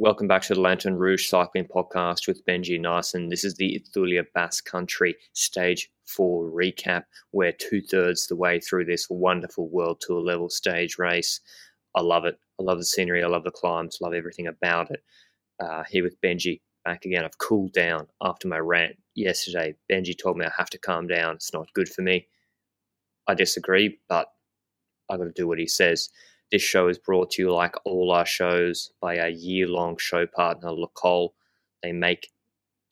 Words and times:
Welcome 0.00 0.26
back 0.26 0.42
to 0.42 0.54
the 0.54 0.60
Lanterne 0.60 0.96
Rouge 0.96 1.28
Cycling 1.28 1.66
Podcast 1.66 2.26
with 2.26 2.44
Benji 2.44 2.80
Naesen. 2.80 3.30
This 3.30 3.44
is 3.44 3.54
the 3.54 3.80
Itzulia 3.80 4.24
Basque 4.34 4.64
Country 4.64 5.14
Stage 5.34 5.88
4 6.06 6.50
recap. 6.50 7.04
We're 7.30 7.52
two-thirds 7.52 8.26
the 8.26 8.34
way 8.34 8.58
through 8.58 8.86
this 8.86 9.06
wonderful 9.08 9.68
World 9.68 10.00
Tour 10.00 10.20
level 10.20 10.50
stage 10.50 10.98
race. 10.98 11.40
I 11.94 12.00
love 12.00 12.24
it. 12.24 12.36
I 12.58 12.64
love 12.64 12.78
the 12.78 12.84
scenery. 12.84 13.22
I 13.22 13.28
love 13.28 13.44
the 13.44 13.52
climbs. 13.52 13.98
I 14.02 14.06
love 14.06 14.14
everything 14.14 14.48
about 14.48 14.90
it. 14.90 15.04
Uh, 15.60 15.84
here 15.88 16.02
with 16.02 16.20
Benji 16.20 16.60
back 16.84 17.04
again. 17.04 17.24
I've 17.24 17.38
cooled 17.38 17.72
down 17.72 18.08
after 18.20 18.48
my 18.48 18.58
rant 18.58 18.96
yesterday. 19.14 19.76
Benji 19.88 20.18
told 20.20 20.36
me 20.36 20.44
I 20.44 20.52
have 20.58 20.70
to 20.70 20.78
calm 20.78 21.06
down. 21.06 21.36
It's 21.36 21.52
not 21.52 21.72
good 21.72 21.88
for 21.88 22.02
me. 22.02 22.26
I 23.28 23.34
disagree, 23.34 24.00
but 24.08 24.26
I've 25.08 25.20
got 25.20 25.26
to 25.26 25.32
do 25.32 25.46
what 25.46 25.60
he 25.60 25.68
says. 25.68 26.08
This 26.52 26.62
show 26.62 26.88
is 26.88 26.98
brought 26.98 27.32
to 27.32 27.42
you, 27.42 27.52
like 27.52 27.74
all 27.84 28.12
our 28.12 28.26
shows, 28.26 28.92
by 29.00 29.18
our 29.18 29.28
year 29.28 29.66
long 29.66 29.96
show 29.98 30.26
partner, 30.26 30.70
Le 30.70 30.88
Col. 30.88 31.34
They 31.82 31.92
make 31.92 32.30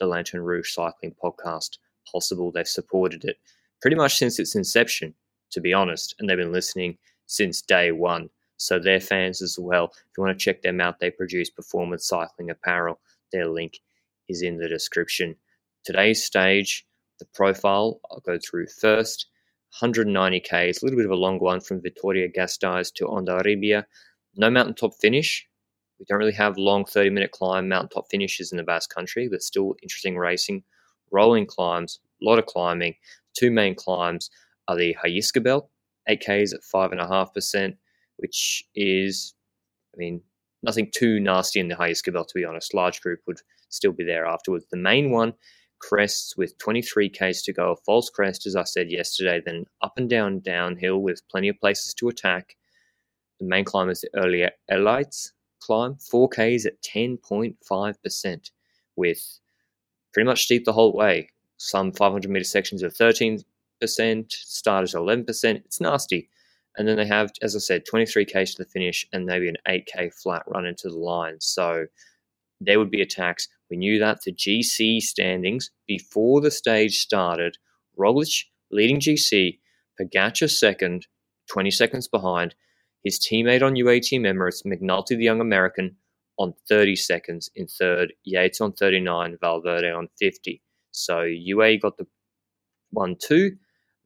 the 0.00 0.06
Lanterne 0.06 0.42
Rouge 0.42 0.72
Cycling 0.72 1.14
Podcast 1.22 1.78
possible. 2.10 2.50
They've 2.50 2.66
supported 2.66 3.24
it 3.24 3.36
pretty 3.80 3.96
much 3.96 4.16
since 4.16 4.38
its 4.38 4.54
inception, 4.54 5.14
to 5.50 5.60
be 5.60 5.72
honest, 5.72 6.14
and 6.18 6.28
they've 6.28 6.36
been 6.36 6.52
listening 6.52 6.96
since 7.26 7.60
day 7.62 7.92
one. 7.92 8.30
So 8.56 8.78
they're 8.78 9.00
fans 9.00 9.42
as 9.42 9.58
well. 9.58 9.92
If 9.92 10.16
you 10.16 10.22
want 10.22 10.38
to 10.38 10.44
check 10.44 10.62
them 10.62 10.80
out, 10.80 11.00
they 11.00 11.10
produce 11.10 11.50
performance 11.50 12.06
cycling 12.06 12.50
apparel. 12.50 13.00
Their 13.32 13.48
link 13.48 13.80
is 14.28 14.42
in 14.42 14.58
the 14.58 14.68
description. 14.68 15.36
Today's 15.84 16.24
stage, 16.24 16.86
the 17.18 17.24
profile, 17.34 18.00
I'll 18.10 18.20
go 18.20 18.38
through 18.38 18.68
first. 18.68 19.26
190k, 19.80 20.68
it's 20.68 20.82
a 20.82 20.84
little 20.84 20.98
bit 20.98 21.06
of 21.06 21.12
a 21.12 21.16
long 21.16 21.38
one 21.38 21.60
from 21.60 21.80
Vitoria-Gasteiz 21.80 22.92
to 22.94 23.06
Hondarribia. 23.06 23.84
No 24.36 24.50
mountaintop 24.50 24.94
finish. 25.00 25.46
We 25.98 26.06
don't 26.08 26.18
really 26.18 26.32
have 26.32 26.58
long 26.58 26.84
30 26.84 27.10
minute 27.10 27.30
climb 27.30 27.68
mountaintop 27.68 28.06
finishes 28.10 28.52
in 28.52 28.58
the 28.58 28.64
Basque 28.64 28.92
Country, 28.92 29.28
but 29.28 29.42
still 29.42 29.74
interesting 29.82 30.18
racing. 30.18 30.64
Rolling 31.10 31.46
climbs, 31.46 32.00
a 32.20 32.24
lot 32.24 32.38
of 32.38 32.46
climbing. 32.46 32.94
Two 33.38 33.50
main 33.50 33.74
climbs 33.74 34.30
are 34.68 34.76
the 34.76 34.96
Jaizkibel, 35.04 35.68
8Ks 36.08 36.54
at 36.54 36.60
5.5%, 36.62 37.76
which 38.16 38.64
is, 38.74 39.34
I 39.94 39.96
mean, 39.96 40.22
nothing 40.62 40.90
too 40.94 41.20
nasty 41.20 41.60
in 41.60 41.68
the 41.68 41.76
Jaizkibel, 41.76 42.26
to 42.26 42.34
be 42.34 42.44
honest. 42.44 42.74
Large 42.74 43.00
group 43.00 43.20
would 43.26 43.40
still 43.68 43.92
be 43.92 44.04
there 44.04 44.26
afterwards. 44.26 44.66
The 44.70 44.76
main 44.76 45.10
one, 45.10 45.34
crests 45.82 46.36
with 46.36 46.56
23Ks 46.58 47.44
to 47.44 47.52
go, 47.52 47.72
a 47.72 47.76
false 47.76 48.08
crest, 48.08 48.46
as 48.46 48.56
I 48.56 48.64
said 48.64 48.90
yesterday, 48.90 49.42
then 49.44 49.66
up 49.82 49.98
and 49.98 50.08
down 50.08 50.40
downhill 50.40 50.98
with 50.98 51.28
plenty 51.28 51.48
of 51.48 51.58
places 51.60 51.92
to 51.94 52.08
attack. 52.08 52.56
The 53.40 53.46
main 53.46 53.64
climb 53.64 53.90
is 53.90 54.00
the 54.00 54.10
earlier 54.16 54.50
elites 54.70 55.32
climb, 55.60 55.94
4Ks 55.94 56.66
at 56.66 56.80
10.5%, 56.82 58.50
with 58.96 59.38
pretty 60.12 60.26
much 60.26 60.44
steep 60.44 60.64
the 60.64 60.72
whole 60.72 60.92
way. 60.92 61.28
Some 61.56 61.92
500 61.92 62.30
meter 62.30 62.44
sections 62.44 62.82
of 62.82 62.94
13%, 62.94 63.44
starters 64.30 64.94
11%. 64.94 65.56
It's 65.56 65.80
nasty. 65.80 66.28
And 66.76 66.88
then 66.88 66.96
they 66.96 67.06
have, 67.06 67.30
as 67.42 67.54
I 67.54 67.58
said, 67.58 67.84
23k 67.92 68.52
to 68.52 68.62
the 68.62 68.68
finish 68.68 69.06
and 69.12 69.26
maybe 69.26 69.48
an 69.48 69.56
8k 69.68 70.14
flat 70.14 70.42
run 70.46 70.64
into 70.64 70.88
the 70.88 70.96
line. 70.96 71.36
So 71.40 71.86
there 72.60 72.78
would 72.78 72.90
be 72.90 73.02
attacks. 73.02 73.48
We 73.72 73.78
knew 73.78 73.98
that 74.00 74.20
the 74.22 74.34
GC 74.34 75.00
standings 75.00 75.70
before 75.86 76.42
the 76.42 76.50
stage 76.50 76.98
started. 76.98 77.56
Roglic 77.98 78.44
leading 78.70 79.00
GC, 79.00 79.60
Pogacar 79.98 80.50
second, 80.50 81.06
20 81.48 81.70
seconds 81.70 82.06
behind. 82.06 82.54
His 83.02 83.18
teammate 83.18 83.62
on 83.62 83.76
UAE 83.76 84.02
Team 84.02 84.24
Emirates, 84.24 84.66
McNulty 84.66 85.16
the 85.16 85.24
young 85.24 85.40
American, 85.40 85.96
on 86.36 86.52
30 86.68 86.96
seconds 86.96 87.48
in 87.54 87.66
third. 87.66 88.12
Yates 88.24 88.60
on 88.60 88.74
39, 88.74 89.38
Valverde 89.40 89.90
on 89.90 90.08
50. 90.18 90.60
So 90.90 91.20
UAE 91.22 91.80
got 91.80 91.96
the 91.96 92.06
1 92.90 93.16
2. 93.26 93.52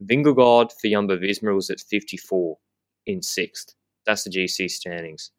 Vingegaard 0.05 0.71
for 0.81 0.89
Jumbo 0.89 1.17
Visma 1.17 1.53
was 1.53 1.71
at 1.71 1.81
54 1.81 2.57
in 3.07 3.21
sixth. 3.21 3.75
That's 4.07 4.23
the 4.23 4.31
GC 4.31 4.71
standings. 4.71 5.33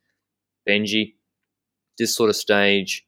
Benji, 0.67 1.13
this 1.97 2.13
sort 2.13 2.29
of 2.29 2.35
stage, 2.35 3.06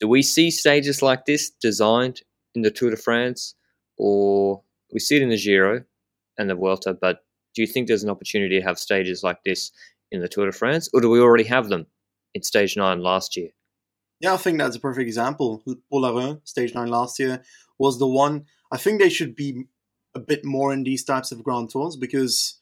do 0.00 0.08
we 0.08 0.22
see 0.22 0.50
stages 0.50 1.02
like 1.02 1.24
this 1.24 1.50
designed 1.50 2.20
in 2.54 2.62
the 2.62 2.70
Tour 2.70 2.90
de 2.90 2.96
France, 2.96 3.54
or 3.98 4.62
we 4.92 5.00
see 5.00 5.16
it 5.16 5.22
in 5.22 5.30
the 5.30 5.36
Giro 5.36 5.84
and 6.38 6.50
the 6.50 6.54
Vuelta, 6.54 6.94
but 6.94 7.24
do 7.54 7.62
you 7.62 7.66
think 7.66 7.88
there's 7.88 8.04
an 8.04 8.10
opportunity 8.10 8.58
to 8.58 8.66
have 8.66 8.78
stages 8.78 9.22
like 9.22 9.38
this 9.44 9.72
in 10.12 10.20
the 10.20 10.28
Tour 10.28 10.46
de 10.46 10.52
France, 10.52 10.88
or 10.92 11.00
do 11.00 11.10
we 11.10 11.20
already 11.20 11.44
have 11.44 11.68
them 11.68 11.86
in 12.34 12.42
stage 12.42 12.76
nine 12.76 13.00
last 13.02 13.36
year? 13.36 13.50
Yeah, 14.20 14.34
I 14.34 14.36
think 14.38 14.58
that's 14.58 14.76
a 14.76 14.80
perfect 14.80 15.06
example. 15.06 15.62
Polarin, 15.92 16.40
stage 16.44 16.74
nine 16.74 16.88
last 16.88 17.18
year, 17.18 17.42
was 17.78 17.98
the 17.98 18.06
one. 18.06 18.46
I 18.72 18.78
think 18.78 19.00
they 19.00 19.10
should 19.10 19.36
be 19.36 19.64
a 20.14 20.20
bit 20.20 20.44
more 20.44 20.72
in 20.72 20.84
these 20.84 21.04
types 21.04 21.32
of 21.32 21.42
grand 21.42 21.70
tours 21.70 21.96
because 21.96 22.58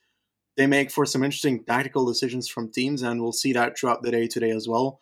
they 0.57 0.67
make 0.67 0.91
for 0.91 1.07
some 1.07 1.23
interesting 1.23 1.65
tactical 1.65 2.07
decisions 2.07 2.49
from 2.49 2.71
teams, 2.71 3.03
and 3.03 3.21
we'll 3.21 3.33
see 3.33 3.53
that 3.53 3.79
throughout 3.79 4.03
the 4.03 4.11
day 4.11 4.27
today 4.27 4.51
as 4.51 4.69
well. 4.69 5.01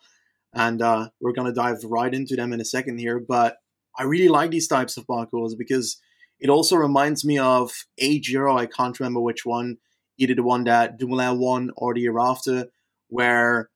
And 0.53 0.81
uh, 0.81 1.09
we're 1.19 1.33
going 1.33 1.47
to 1.47 1.53
dive 1.53 1.83
right 1.83 2.13
into 2.13 2.35
them 2.35 2.53
in 2.53 2.61
a 2.61 2.65
second 2.65 2.99
here. 2.99 3.19
But 3.19 3.57
I 3.97 4.03
really 4.03 4.29
like 4.29 4.51
these 4.51 4.67
types 4.67 4.97
of 4.97 5.07
parcours 5.07 5.55
because 5.55 5.99
it 6.39 6.49
also 6.49 6.75
reminds 6.75 7.25
me 7.25 7.37
of 7.37 7.71
a 7.97 8.19
Giro. 8.19 8.57
I 8.57 8.65
can't 8.65 8.99
remember 8.99 9.21
which 9.21 9.45
one, 9.45 9.77
either 10.17 10.35
the 10.35 10.43
one 10.43 10.63
that 10.65 10.97
Dumoulin 10.97 11.39
won 11.39 11.71
or 11.75 11.93
the 11.93 12.01
year 12.01 12.19
after, 12.19 12.67
where 13.07 13.69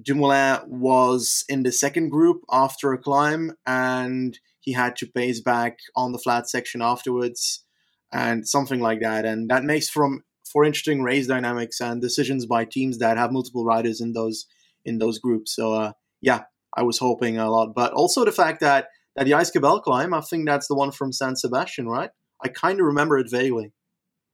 Dumoulin 0.00 0.60
was 0.66 1.44
in 1.48 1.62
the 1.62 1.72
second 1.72 2.10
group 2.10 2.42
after 2.50 2.92
a 2.92 2.98
climb 2.98 3.56
and 3.66 4.38
he 4.60 4.72
had 4.72 4.96
to 4.96 5.06
pace 5.06 5.40
back 5.40 5.78
on 5.96 6.12
the 6.12 6.18
flat 6.18 6.48
section 6.48 6.80
afterwards 6.80 7.64
and 8.12 8.46
something 8.46 8.80
like 8.80 9.00
that. 9.00 9.24
And 9.24 9.50
that 9.50 9.64
makes 9.64 9.90
from 9.90 10.24
for 10.44 10.64
interesting 10.64 11.02
race 11.02 11.26
dynamics 11.26 11.80
and 11.80 12.00
decisions 12.00 12.46
by 12.46 12.64
teams 12.64 12.98
that 12.98 13.16
have 13.16 13.32
multiple 13.32 13.64
riders 13.64 14.00
in 14.00 14.12
those 14.12 14.46
in 14.84 14.98
those 14.98 15.18
groups. 15.18 15.54
So 15.54 15.72
uh, 15.74 15.92
yeah, 16.20 16.42
I 16.76 16.82
was 16.82 16.98
hoping 16.98 17.38
a 17.38 17.50
lot, 17.50 17.74
but 17.74 17.92
also 17.92 18.24
the 18.24 18.32
fact 18.32 18.60
that 18.60 18.88
that 19.16 19.26
the 19.26 19.32
Jaizkibel 19.32 19.82
climb, 19.82 20.14
I 20.14 20.20
think 20.22 20.46
that's 20.46 20.68
the 20.68 20.74
one 20.74 20.90
from 20.90 21.12
San 21.12 21.36
Sebastian, 21.36 21.86
right? 21.86 22.10
I 22.42 22.48
kind 22.48 22.80
of 22.80 22.86
remember 22.86 23.18
it 23.18 23.30
vaguely. 23.30 23.72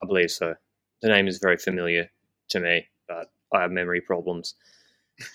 I 0.02 0.06
believe 0.06 0.30
so. 0.30 0.54
The 1.02 1.08
name 1.08 1.26
is 1.26 1.38
very 1.38 1.56
familiar 1.56 2.10
to 2.50 2.60
me, 2.60 2.86
but 3.08 3.30
I 3.52 3.62
have 3.62 3.70
memory 3.70 4.00
problems. 4.00 4.54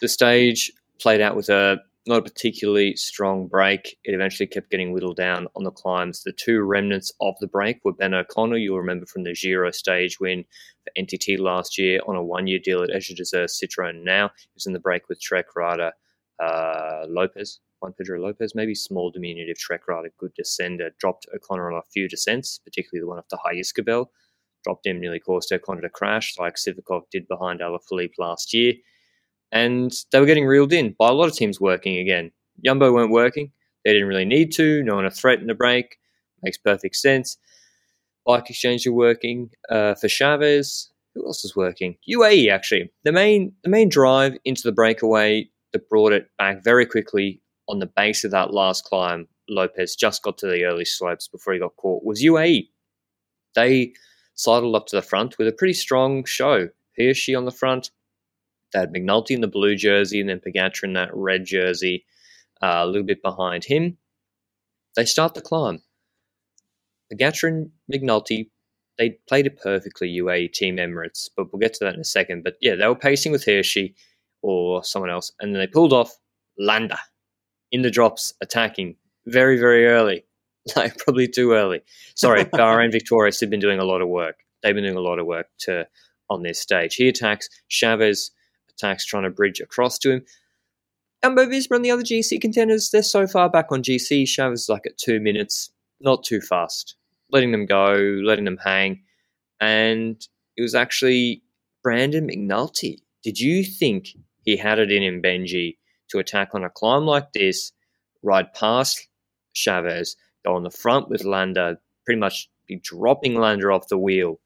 The 0.01 0.07
stage 0.07 0.71
played 0.99 1.19
out 1.19 1.35
with 1.35 1.49
a 1.49 1.79
not 2.05 2.19
a 2.19 2.23
particularly 2.23 2.95
strong 2.95 3.47
break. 3.47 3.97
It 4.03 4.13
eventually 4.13 4.47
kept 4.47 4.69
getting 4.69 4.91
whittled 4.91 5.15
down 5.15 5.47
on 5.55 5.63
the 5.63 5.71
climbs. 5.71 6.23
The 6.23 6.33
two 6.33 6.61
remnants 6.61 7.11
of 7.21 7.35
the 7.39 7.47
break 7.47 7.79
were 7.83 7.93
Ben 7.93 8.13
O'Connor, 8.13 8.57
you'll 8.57 8.77
remember 8.77 9.05
from 9.05 9.23
the 9.23 9.33
Giro 9.33 9.71
stage 9.71 10.19
win 10.19 10.43
for 10.83 10.91
NTT 11.01 11.39
last 11.39 11.77
year 11.77 12.01
on 12.05 12.15
a 12.15 12.23
one 12.23 12.47
year 12.47 12.59
deal 12.61 12.83
at 12.83 12.91
Azure 12.91 13.15
Desert 13.15 13.49
Citroën 13.49 14.03
now. 14.03 14.31
He 14.37 14.49
was 14.53 14.65
in 14.65 14.73
the 14.73 14.79
break 14.79 15.07
with 15.07 15.21
Trek 15.21 15.55
rider 15.55 15.91
uh, 16.43 17.05
Lopez, 17.07 17.59
Juan 17.79 17.93
Pedro 17.93 18.19
Lopez, 18.19 18.53
maybe 18.53 18.75
small 18.75 19.09
diminutive 19.09 19.57
Trek 19.57 19.87
rider, 19.87 20.09
good 20.17 20.33
descender. 20.39 20.89
Dropped 20.99 21.27
O'Connor 21.33 21.71
on 21.71 21.77
a 21.77 21.91
few 21.93 22.09
descents, 22.09 22.59
particularly 22.65 23.03
the 23.03 23.07
one 23.07 23.19
off 23.19 23.29
the 23.29 23.37
Jaizkibel. 23.37 24.07
Dropped 24.65 24.85
him, 24.85 24.99
nearly 24.99 25.19
caused 25.19 25.51
O'Connor 25.53 25.81
to 25.81 25.89
crash, 25.89 26.35
like 26.37 26.55
Sivakov 26.55 27.03
did 27.11 27.27
behind 27.27 27.61
Alaphilippe 27.61 28.17
last 28.17 28.53
year 28.53 28.73
and 29.53 29.93
they 30.11 30.19
were 30.19 30.25
getting 30.25 30.45
reeled 30.45 30.73
in 30.73 30.95
by 30.97 31.07
a 31.07 31.13
lot 31.13 31.29
of 31.29 31.35
teams 31.35 31.61
working 31.61 31.99
again. 31.99 32.31
Yumbo 32.65 32.91
weren't 32.91 33.11
working. 33.11 33.51
They 33.85 33.93
didn't 33.93 34.07
really 34.07 34.25
need 34.25 34.51
to. 34.53 34.83
No 34.83 34.95
one 34.95 35.03
to 35.03 35.11
threaten 35.11 35.47
the 35.47 35.53
break. 35.53 35.97
Makes 36.41 36.57
perfect 36.57 36.95
sense. 36.95 37.37
Bike 38.25 38.49
exchange 38.49 38.87
are 38.87 38.91
working. 38.93 39.51
Uh, 39.69 39.93
for 39.93 40.07
Chaves, 40.07 40.87
who 41.13 41.25
else 41.25 41.45
is 41.45 41.55
working? 41.55 41.97
UAE 42.11 42.49
actually. 42.51 42.91
The 43.03 43.11
main 43.11 43.53
the 43.63 43.69
main 43.69 43.89
drive 43.89 44.33
into 44.43 44.63
the 44.63 44.71
breakaway 44.71 45.47
that 45.71 45.87
brought 45.87 46.13
it 46.13 46.29
back 46.37 46.63
very 46.63 46.85
quickly 46.85 47.39
on 47.69 47.79
the 47.79 47.85
base 47.85 48.23
of 48.23 48.31
that 48.31 48.53
last 48.53 48.83
climb. 48.85 49.27
Lopez 49.49 49.95
just 49.95 50.23
got 50.23 50.37
to 50.39 50.47
the 50.47 50.63
early 50.63 50.85
slopes 50.85 51.27
before 51.27 51.53
he 51.53 51.59
got 51.59 51.75
caught. 51.75 52.03
Was 52.03 52.23
UAE. 52.23 52.69
They 53.55 53.93
sidled 54.33 54.75
up 54.75 54.87
to 54.87 54.95
the 54.95 55.01
front 55.03 55.37
with 55.37 55.47
a 55.47 55.51
pretty 55.51 55.73
strong 55.73 56.25
show. 56.25 56.69
Hirschi 56.97 57.35
on 57.35 57.45
the 57.45 57.51
front, 57.51 57.91
had 58.73 58.93
McNulty 58.93 59.31
in 59.31 59.41
the 59.41 59.47
blue 59.47 59.75
jersey 59.75 60.19
and 60.19 60.29
then 60.29 60.39
Pogacar 60.39 60.83
in 60.83 60.93
that 60.93 61.09
red 61.13 61.45
jersey, 61.45 62.05
uh, 62.61 62.81
a 62.81 62.85
little 62.85 63.05
bit 63.05 63.21
behind 63.21 63.65
him. 63.65 63.97
They 64.95 65.05
start 65.05 65.33
the 65.33 65.41
climb. 65.41 65.81
Pogacar 67.11 67.47
and 67.47 67.71
McNulty, 67.91 68.49
they 68.97 69.17
played 69.27 69.47
it 69.47 69.59
perfectly, 69.61 70.09
UAE 70.09 70.53
Team 70.53 70.77
Emirates, 70.77 71.29
but 71.35 71.51
we'll 71.51 71.59
get 71.59 71.73
to 71.75 71.85
that 71.85 71.95
in 71.95 72.01
a 72.01 72.05
second. 72.05 72.43
But 72.43 72.55
yeah, 72.61 72.75
they 72.75 72.87
were 72.87 72.95
pacing 72.95 73.31
with 73.31 73.45
Hirschi 73.45 73.95
or 74.41 74.83
someone 74.83 75.11
else, 75.11 75.31
and 75.39 75.53
then 75.53 75.59
they 75.59 75.67
pulled 75.67 75.93
off 75.93 76.17
Landa 76.57 76.99
in 77.71 77.81
the 77.81 77.91
drops, 77.91 78.33
attacking 78.41 78.95
very, 79.25 79.57
very 79.59 79.87
early. 79.87 80.25
Like 80.77 80.97
probably 80.97 81.27
too 81.27 81.51
early. 81.51 81.81
Sorry, 82.15 82.45
Bahrain 82.53 82.89
Victorious 82.89 83.41
have 83.41 83.49
been 83.49 83.59
doing 83.59 83.79
a 83.79 83.83
lot 83.83 84.01
of 84.01 84.07
work. 84.07 84.37
They've 84.61 84.73
been 84.73 84.85
doing 84.85 84.95
a 84.95 85.01
lot 85.01 85.19
of 85.19 85.25
work 85.25 85.47
to 85.63 85.85
on 86.29 86.41
this 86.41 86.61
stage. 86.61 86.95
He 86.95 87.09
attacks 87.09 87.49
Chaves, 87.69 88.31
attacks 88.77 89.05
trying 89.05 89.23
to 89.23 89.29
bridge 89.29 89.59
across 89.59 89.97
to 89.99 90.11
him. 90.11 90.25
Jumbo 91.23 91.45
Visma 91.45 91.77
and 91.77 91.85
the 91.85 91.91
other 91.91 92.03
GC 92.03 92.41
contenders, 92.41 92.89
they're 92.89 93.01
so 93.01 93.27
far 93.27 93.49
back 93.49 93.71
on 93.71 93.81
GC. 93.81 94.23
Chaves 94.23 94.53
is 94.53 94.69
like 94.69 94.85
at 94.85 94.97
two 94.97 95.19
minutes, 95.19 95.71
not 96.01 96.23
too 96.23 96.41
fast, 96.41 96.95
letting 97.31 97.51
them 97.51 97.65
go, 97.65 97.93
letting 98.23 98.45
them 98.45 98.57
hang. 98.57 99.03
And 99.61 100.21
it 100.57 100.61
was 100.61 100.75
actually 100.75 101.43
Brandon 101.81 102.27
McNulty. 102.27 102.97
Did 103.23 103.39
you 103.39 103.63
think 103.63 104.09
he 104.43 104.57
had 104.57 104.79
it 104.79 104.91
in 104.91 105.01
him, 105.01 105.21
Benji, 105.21 105.77
to 106.09 106.19
attack 106.19 106.49
on 106.53 106.65
a 106.65 106.69
climb 106.69 107.05
like 107.05 107.31
this, 107.31 107.71
ride 108.21 108.53
past 108.53 109.07
Chaves, 109.55 110.15
go 110.45 110.55
on 110.55 110.63
the 110.63 110.69
front 110.69 111.09
with 111.09 111.23
Landa, 111.23 111.77
pretty 112.05 112.19
much 112.19 112.49
be 112.67 112.79
dropping 112.83 113.35
Landa 113.35 113.67
off 113.67 113.87
the 113.87 113.97
wheel 113.97 114.39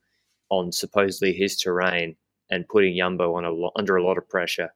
on 0.49 0.71
supposedly 0.71 1.33
his 1.33 1.57
terrain 1.57 2.15
and 2.49 2.67
putting 2.67 2.95
Yumbo 2.95 3.35
on 3.35 3.45
a 3.45 3.51
lo- 3.51 3.71
under 3.75 3.95
a 3.95 4.03
lot 4.03 4.17
of 4.17 4.29
pressure. 4.29 4.73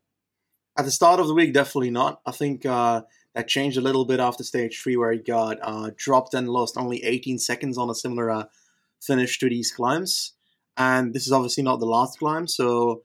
At 0.77 0.85
the 0.85 0.91
start 0.91 1.19
of 1.19 1.27
the 1.27 1.33
week, 1.33 1.53
definitely 1.53 1.91
not. 1.91 2.21
I 2.25 2.31
think 2.31 2.65
uh, 2.65 3.01
that 3.35 3.47
changed 3.47 3.77
a 3.77 3.81
little 3.81 4.05
bit 4.05 4.19
after 4.19 4.43
stage 4.43 4.81
three, 4.81 4.97
where 4.97 5.11
he 5.11 5.19
got 5.19 5.57
uh, 5.61 5.91
dropped 5.97 6.33
and 6.33 6.49
lost 6.49 6.77
only 6.77 7.03
18 7.03 7.39
seconds 7.39 7.77
on 7.77 7.89
a 7.89 7.95
similar 7.95 8.31
uh, 8.31 8.43
finish 9.01 9.37
to 9.39 9.49
these 9.49 9.71
climbs. 9.71 10.33
And 10.77 11.13
this 11.13 11.25
is 11.25 11.33
obviously 11.33 11.63
not 11.63 11.79
the 11.79 11.85
last 11.85 12.19
climb, 12.19 12.47
so 12.47 13.03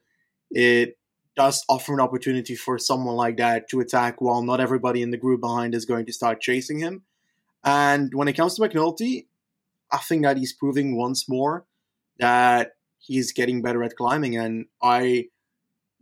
it 0.50 0.96
does 1.36 1.64
offer 1.68 1.92
an 1.92 2.00
opportunity 2.00 2.54
for 2.54 2.78
someone 2.78 3.16
like 3.16 3.36
that 3.36 3.68
to 3.68 3.80
attack 3.80 4.20
while 4.20 4.42
not 4.42 4.60
everybody 4.60 5.02
in 5.02 5.10
the 5.10 5.16
group 5.16 5.40
behind 5.40 5.74
is 5.74 5.84
going 5.84 6.06
to 6.06 6.12
start 6.12 6.40
chasing 6.40 6.78
him. 6.78 7.02
And 7.62 8.14
when 8.14 8.28
it 8.28 8.34
comes 8.34 8.54
to 8.54 8.62
McNulty, 8.62 9.26
I 9.90 9.98
think 9.98 10.22
that 10.22 10.38
he's 10.38 10.52
proving 10.52 10.96
once 10.96 11.28
more 11.28 11.66
that 12.18 12.75
he's 13.06 13.32
getting 13.32 13.62
better 13.62 13.82
at 13.82 13.96
climbing. 13.96 14.36
And 14.36 14.66
I 14.82 15.28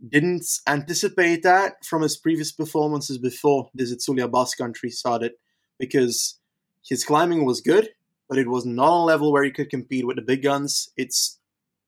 didn't 0.05 0.45
anticipate 0.67 1.43
that 1.43 1.85
from 1.85 2.01
his 2.01 2.17
previous 2.17 2.51
performances 2.51 3.17
before 3.17 3.69
this 3.73 3.93
Itzulia 3.93 4.31
Basque 4.31 4.57
Country 4.57 4.89
started 4.89 5.33
because 5.79 6.39
his 6.83 7.03
climbing 7.03 7.45
was 7.45 7.61
good, 7.61 7.89
but 8.27 8.37
it 8.37 8.47
was 8.47 8.65
not 8.65 8.87
on 8.87 9.01
a 9.01 9.05
level 9.05 9.31
where 9.31 9.43
he 9.43 9.51
could 9.51 9.69
compete 9.69 10.05
with 10.05 10.17
the 10.17 10.21
big 10.21 10.43
guns. 10.43 10.89
It's 10.97 11.39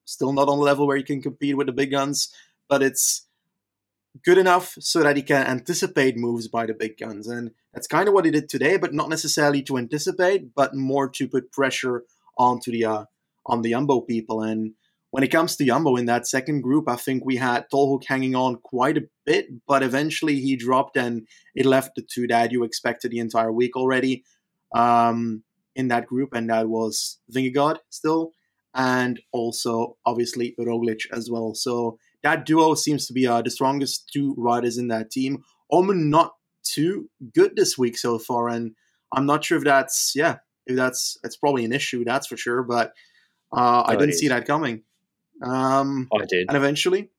still 0.04 0.32
not 0.32 0.48
on 0.48 0.58
a 0.58 0.62
level 0.62 0.86
where 0.86 0.96
he 0.96 1.02
can 1.02 1.20
compete 1.20 1.56
with 1.56 1.66
the 1.66 1.72
big 1.72 1.90
guns, 1.90 2.32
but 2.68 2.82
it's 2.82 3.26
good 4.24 4.38
enough 4.38 4.74
so 4.80 5.02
that 5.02 5.16
he 5.16 5.22
can 5.22 5.46
anticipate 5.46 6.16
moves 6.16 6.48
by 6.48 6.66
the 6.66 6.74
big 6.74 6.98
guns. 6.98 7.28
And 7.28 7.52
that's 7.72 7.86
kind 7.86 8.08
of 8.08 8.14
what 8.14 8.24
he 8.24 8.30
did 8.30 8.48
today, 8.48 8.76
but 8.76 8.94
not 8.94 9.10
necessarily 9.10 9.62
to 9.64 9.78
anticipate, 9.78 10.54
but 10.54 10.74
more 10.74 11.08
to 11.10 11.28
put 11.28 11.52
pressure 11.52 12.04
onto 12.36 12.72
the 12.72 12.84
uh, 12.84 13.04
on 13.46 13.62
the 13.62 13.72
Umbo 13.72 14.06
people. 14.06 14.42
And 14.42 14.74
when 15.10 15.22
it 15.22 15.28
comes 15.28 15.56
to 15.56 15.64
Jumbo 15.64 15.96
in 15.96 16.06
that 16.06 16.26
second 16.26 16.60
group, 16.60 16.88
I 16.88 16.96
think 16.96 17.24
we 17.24 17.36
had 17.36 17.64
Tolhoek 17.72 18.04
hanging 18.06 18.34
on 18.34 18.56
quite 18.56 18.98
a 18.98 19.08
bit, 19.24 19.46
but 19.66 19.82
eventually 19.82 20.40
he 20.40 20.54
dropped 20.56 20.96
and 20.96 21.26
it 21.54 21.64
left 21.64 21.92
the 21.96 22.02
two 22.02 22.26
that 22.26 22.52
you 22.52 22.62
expected 22.62 23.10
the 23.10 23.18
entire 23.18 23.52
week 23.52 23.74
already 23.76 24.24
um, 24.74 25.42
in 25.74 25.88
that 25.88 26.06
group, 26.06 26.34
and 26.34 26.50
that 26.50 26.68
was 26.68 27.18
Vingegaard 27.32 27.78
still, 27.88 28.32
and 28.74 29.20
also 29.32 29.96
obviously 30.04 30.54
Roglic 30.60 31.06
as 31.12 31.30
well. 31.30 31.54
So 31.54 31.98
that 32.22 32.44
duo 32.44 32.74
seems 32.74 33.06
to 33.06 33.14
be 33.14 33.26
uh, 33.26 33.40
the 33.40 33.50
strongest 33.50 34.10
two 34.12 34.34
riders 34.36 34.76
in 34.76 34.88
that 34.88 35.10
team. 35.10 35.42
Oomen 35.74 36.10
not 36.10 36.34
too 36.64 37.08
good 37.34 37.56
this 37.56 37.78
week 37.78 37.96
so 37.96 38.18
far, 38.18 38.48
and 38.48 38.72
I'm 39.14 39.24
not 39.24 39.42
sure 39.42 39.56
if 39.56 39.64
that's 39.64 40.12
yeah, 40.14 40.36
if 40.66 40.76
that's 40.76 41.16
it's 41.24 41.36
probably 41.36 41.64
an 41.64 41.72
issue. 41.72 42.04
That's 42.04 42.26
for 42.26 42.36
sure, 42.36 42.62
but 42.62 42.92
uh, 43.56 43.84
I 43.86 43.96
didn't 43.96 44.14
see 44.14 44.28
that 44.28 44.46
coming. 44.46 44.82
Um, 45.42 46.08
I 46.12 46.24
did, 46.26 46.46
and 46.48 46.56
eventually, 46.56 47.10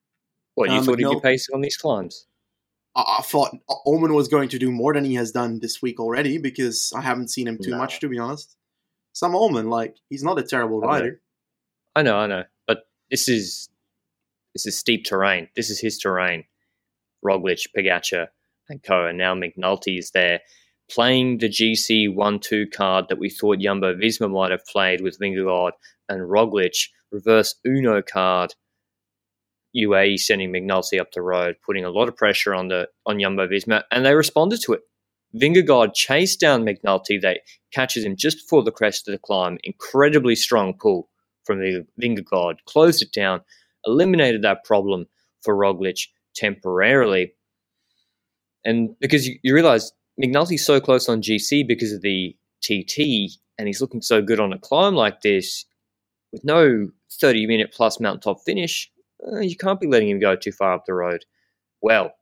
what 0.54 0.70
you 0.70 0.78
um, 0.78 0.84
thought 0.84 0.98
he'd 0.98 1.08
be 1.08 1.20
pacing 1.20 1.54
on 1.54 1.60
these 1.60 1.76
climbs? 1.76 2.26
I, 2.94 3.18
I 3.18 3.22
thought 3.22 3.56
Oomen 3.88 4.14
was 4.14 4.28
going 4.28 4.48
to 4.50 4.58
do 4.58 4.70
more 4.70 4.92
than 4.92 5.04
he 5.04 5.14
has 5.14 5.32
done 5.32 5.60
this 5.60 5.80
week 5.80 6.00
already 6.00 6.38
because 6.38 6.92
I 6.94 7.00
haven't 7.00 7.30
seen 7.30 7.48
him 7.48 7.58
too 7.62 7.70
no. 7.70 7.78
much, 7.78 8.00
to 8.00 8.08
be 8.08 8.18
honest. 8.18 8.56
Some 9.12 9.34
Oomen, 9.34 9.68
like 9.68 9.96
he's 10.08 10.22
not 10.22 10.38
a 10.38 10.42
terrible 10.42 10.80
rider. 10.80 11.20
I 11.96 12.02
know, 12.02 12.16
I 12.16 12.26
know, 12.26 12.44
but 12.66 12.84
this 13.10 13.28
is 13.28 13.68
this 14.54 14.66
is 14.66 14.78
steep 14.78 15.04
terrain. 15.04 15.48
This 15.56 15.70
is 15.70 15.80
his 15.80 15.98
terrain. 15.98 16.44
Roglic, 17.24 17.66
Pogacar, 17.76 18.28
and 18.68 18.82
co. 18.82 19.06
And 19.06 19.18
now 19.18 19.34
McNulty 19.34 19.98
is 19.98 20.10
there 20.12 20.40
playing 20.90 21.38
the 21.38 21.48
GC 21.48 22.14
1 22.14 22.40
2 22.40 22.66
card 22.68 23.06
that 23.08 23.18
we 23.18 23.30
thought 23.30 23.58
Jumbo 23.58 23.94
Visma 23.94 24.30
might 24.30 24.50
have 24.50 24.64
played 24.66 25.00
with 25.00 25.18
Vingegaard 25.18 25.72
and 26.08 26.22
Roglic, 26.22 26.88
reverse 27.12 27.54
Uno 27.66 28.02
card. 28.02 28.54
UAE 29.76 30.18
sending 30.18 30.52
McNulty 30.52 31.00
up 31.00 31.12
the 31.12 31.22
road, 31.22 31.56
putting 31.64 31.84
a 31.84 31.90
lot 31.90 32.08
of 32.08 32.16
pressure 32.16 32.54
on 32.54 32.68
the 32.68 32.88
on 33.06 33.20
Jumbo 33.20 33.46
Visma, 33.46 33.84
and 33.90 34.04
they 34.04 34.14
responded 34.14 34.60
to 34.62 34.72
it. 34.72 34.80
Vingegaard 35.34 35.94
chased 35.94 36.40
down 36.40 36.64
McNulty. 36.64 37.20
They 37.20 37.40
catches 37.72 38.04
him 38.04 38.16
just 38.16 38.38
before 38.38 38.64
the 38.64 38.72
crest 38.72 39.06
of 39.06 39.12
the 39.12 39.18
climb. 39.18 39.58
Incredibly 39.62 40.34
strong 40.34 40.74
pull 40.74 41.08
from 41.44 41.60
the 41.60 41.86
Vingegaard, 42.00 42.56
closed 42.66 43.02
it 43.02 43.12
down, 43.12 43.42
eliminated 43.86 44.42
that 44.42 44.64
problem 44.64 45.06
for 45.42 45.54
Roglic 45.54 46.08
temporarily. 46.34 47.32
And 48.64 48.98
because 48.98 49.26
you, 49.26 49.38
you 49.42 49.54
realize 49.54 49.92
McNulty's 50.20 50.66
so 50.66 50.80
close 50.80 51.08
on 51.08 51.22
GC 51.22 51.66
because 51.66 51.92
of 51.92 52.02
the 52.02 52.36
TT, 52.62 53.38
and 53.58 53.66
he's 53.66 53.80
looking 53.80 54.02
so 54.02 54.20
good 54.20 54.40
on 54.40 54.52
a 54.52 54.58
climb 54.58 54.94
like 54.94 55.22
this, 55.22 55.64
with 56.32 56.44
no 56.44 56.90
30 57.12 57.46
minute 57.46 57.72
plus 57.72 58.00
mountaintop 58.00 58.40
finish, 58.44 58.90
uh, 59.26 59.40
you 59.40 59.56
can't 59.56 59.80
be 59.80 59.86
letting 59.86 60.08
him 60.08 60.20
go 60.20 60.36
too 60.36 60.52
far 60.52 60.74
up 60.74 60.84
the 60.86 60.94
road. 60.94 61.24
Well, 61.82 62.12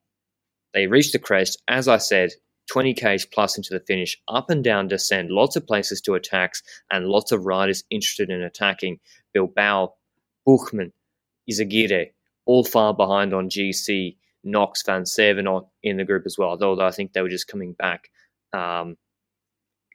they 0.74 0.86
reached 0.86 1.12
the 1.12 1.18
crest, 1.18 1.62
as 1.68 1.88
I 1.88 1.98
said, 1.98 2.30
20 2.70 2.94
k's 2.94 3.24
plus 3.24 3.56
into 3.56 3.72
the 3.72 3.80
finish, 3.80 4.20
up 4.28 4.50
and 4.50 4.62
down 4.62 4.88
descent, 4.88 5.30
lots 5.30 5.56
of 5.56 5.66
places 5.66 6.00
to 6.02 6.14
attack, 6.14 6.54
and 6.90 7.06
lots 7.06 7.32
of 7.32 7.46
riders 7.46 7.84
interested 7.90 8.30
in 8.30 8.42
attacking. 8.42 9.00
Bilbao, 9.32 9.94
Buchmann, 10.46 10.92
Izagirre, 11.50 12.10
all 12.44 12.64
far 12.64 12.94
behind 12.94 13.32
on 13.32 13.48
GC. 13.48 14.16
Knox, 14.44 14.82
Van 14.82 15.04
Seven 15.04 15.46
in 15.82 15.96
the 15.96 16.04
group 16.04 16.24
as 16.24 16.38
well, 16.38 16.56
although 16.62 16.86
I 16.86 16.90
think 16.90 17.12
they 17.12 17.22
were 17.22 17.28
just 17.28 17.48
coming 17.48 17.72
back. 17.72 18.08
Um, 18.52 18.96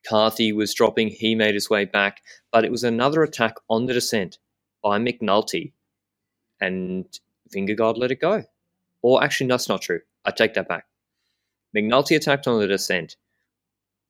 Carthy 0.07 0.51
was 0.51 0.73
dropping, 0.73 1.07
he 1.07 1.33
made 1.33 1.53
his 1.53 1.69
way 1.69 1.85
back, 1.85 2.21
but 2.51 2.65
it 2.65 2.71
was 2.71 2.83
another 2.83 3.23
attack 3.23 3.55
on 3.69 3.85
the 3.85 3.93
descent 3.93 4.37
by 4.83 4.99
McNulty, 4.99 5.71
and 6.61 7.05
Vingegaard 7.53 7.97
let 7.97 8.11
it 8.11 8.21
go. 8.21 8.43
Or 9.01 9.23
actually, 9.23 9.47
that's 9.47 9.69
not 9.69 9.81
true. 9.81 10.01
I 10.25 10.31
take 10.31 10.53
that 10.53 10.67
back. 10.67 10.85
McNulty 11.75 12.15
attacked 12.15 12.47
on 12.47 12.59
the 12.59 12.67
descent. 12.67 13.15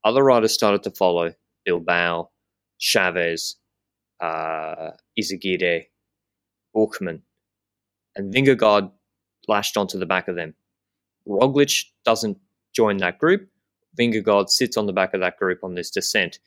Other 0.04 0.24
riders 0.24 0.54
started 0.54 0.84
to 0.84 0.92
follow 0.92 1.34
Bilbao, 1.66 2.30
Chaves, 2.80 3.56
uh, 4.20 4.92
Izagirre, 5.18 5.86
Buchmann 6.76 7.22
and 8.16 8.34
Vingegaard 8.34 8.92
lashed 9.48 9.78
onto 9.78 9.98
the 10.00 10.06
back 10.06 10.28
of 10.28 10.36
them. 10.36 10.54
Roglic 11.28 11.86
doesn't 12.06 12.38
join 12.76 12.98
that 12.98 13.20
group. 13.20 13.48
Vingegaard 13.98 14.50
sits 14.50 14.78
on 14.78 14.86
the 14.86 14.94
back 14.94 15.14
of 15.14 15.22
that 15.22 15.38
group 15.38 15.64
on 15.64 15.76
this 15.76 15.90
descent. 15.90 16.40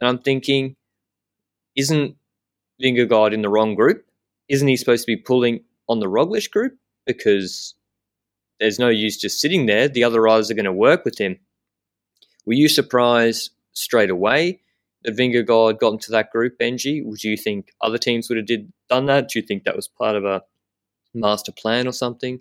And 0.00 0.08
I'm 0.08 0.18
thinking, 0.18 0.76
isn't 1.76 2.16
Vingegaard 2.84 3.32
in 3.32 3.42
the 3.42 3.48
wrong 3.48 3.74
group? 3.74 4.04
Isn't 4.48 4.68
he 4.68 4.76
supposed 4.76 5.06
to 5.06 5.16
be 5.16 5.16
pulling 5.16 5.64
on 5.88 6.00
the 6.00 6.06
Roglic 6.06 6.50
group? 6.50 6.76
Because 7.06 7.74
there's 8.60 8.78
no 8.78 8.88
use 8.88 9.16
just 9.16 9.40
sitting 9.40 9.66
there. 9.66 9.88
The 9.88 10.04
other 10.04 10.20
riders 10.20 10.50
are 10.50 10.54
going 10.54 10.64
to 10.64 10.72
work 10.72 11.04
with 11.04 11.18
him. 11.18 11.38
Were 12.46 12.52
you 12.52 12.68
surprised 12.68 13.50
straight 13.72 14.10
away 14.10 14.60
that 15.02 15.16
Vingegaard 15.16 15.78
got 15.78 15.94
into 15.94 16.10
that 16.12 16.30
group, 16.30 16.58
Benji? 16.58 17.04
Would 17.04 17.24
you 17.24 17.36
think 17.36 17.72
other 17.80 17.98
teams 17.98 18.28
would 18.28 18.36
have 18.36 18.46
did 18.46 18.72
done 18.88 19.06
that? 19.06 19.28
Do 19.28 19.38
you 19.38 19.46
think 19.46 19.64
that 19.64 19.76
was 19.76 19.88
part 19.88 20.16
of 20.16 20.24
a 20.24 20.42
master 21.14 21.52
plan 21.52 21.88
or 21.88 21.92
something? 21.92 22.40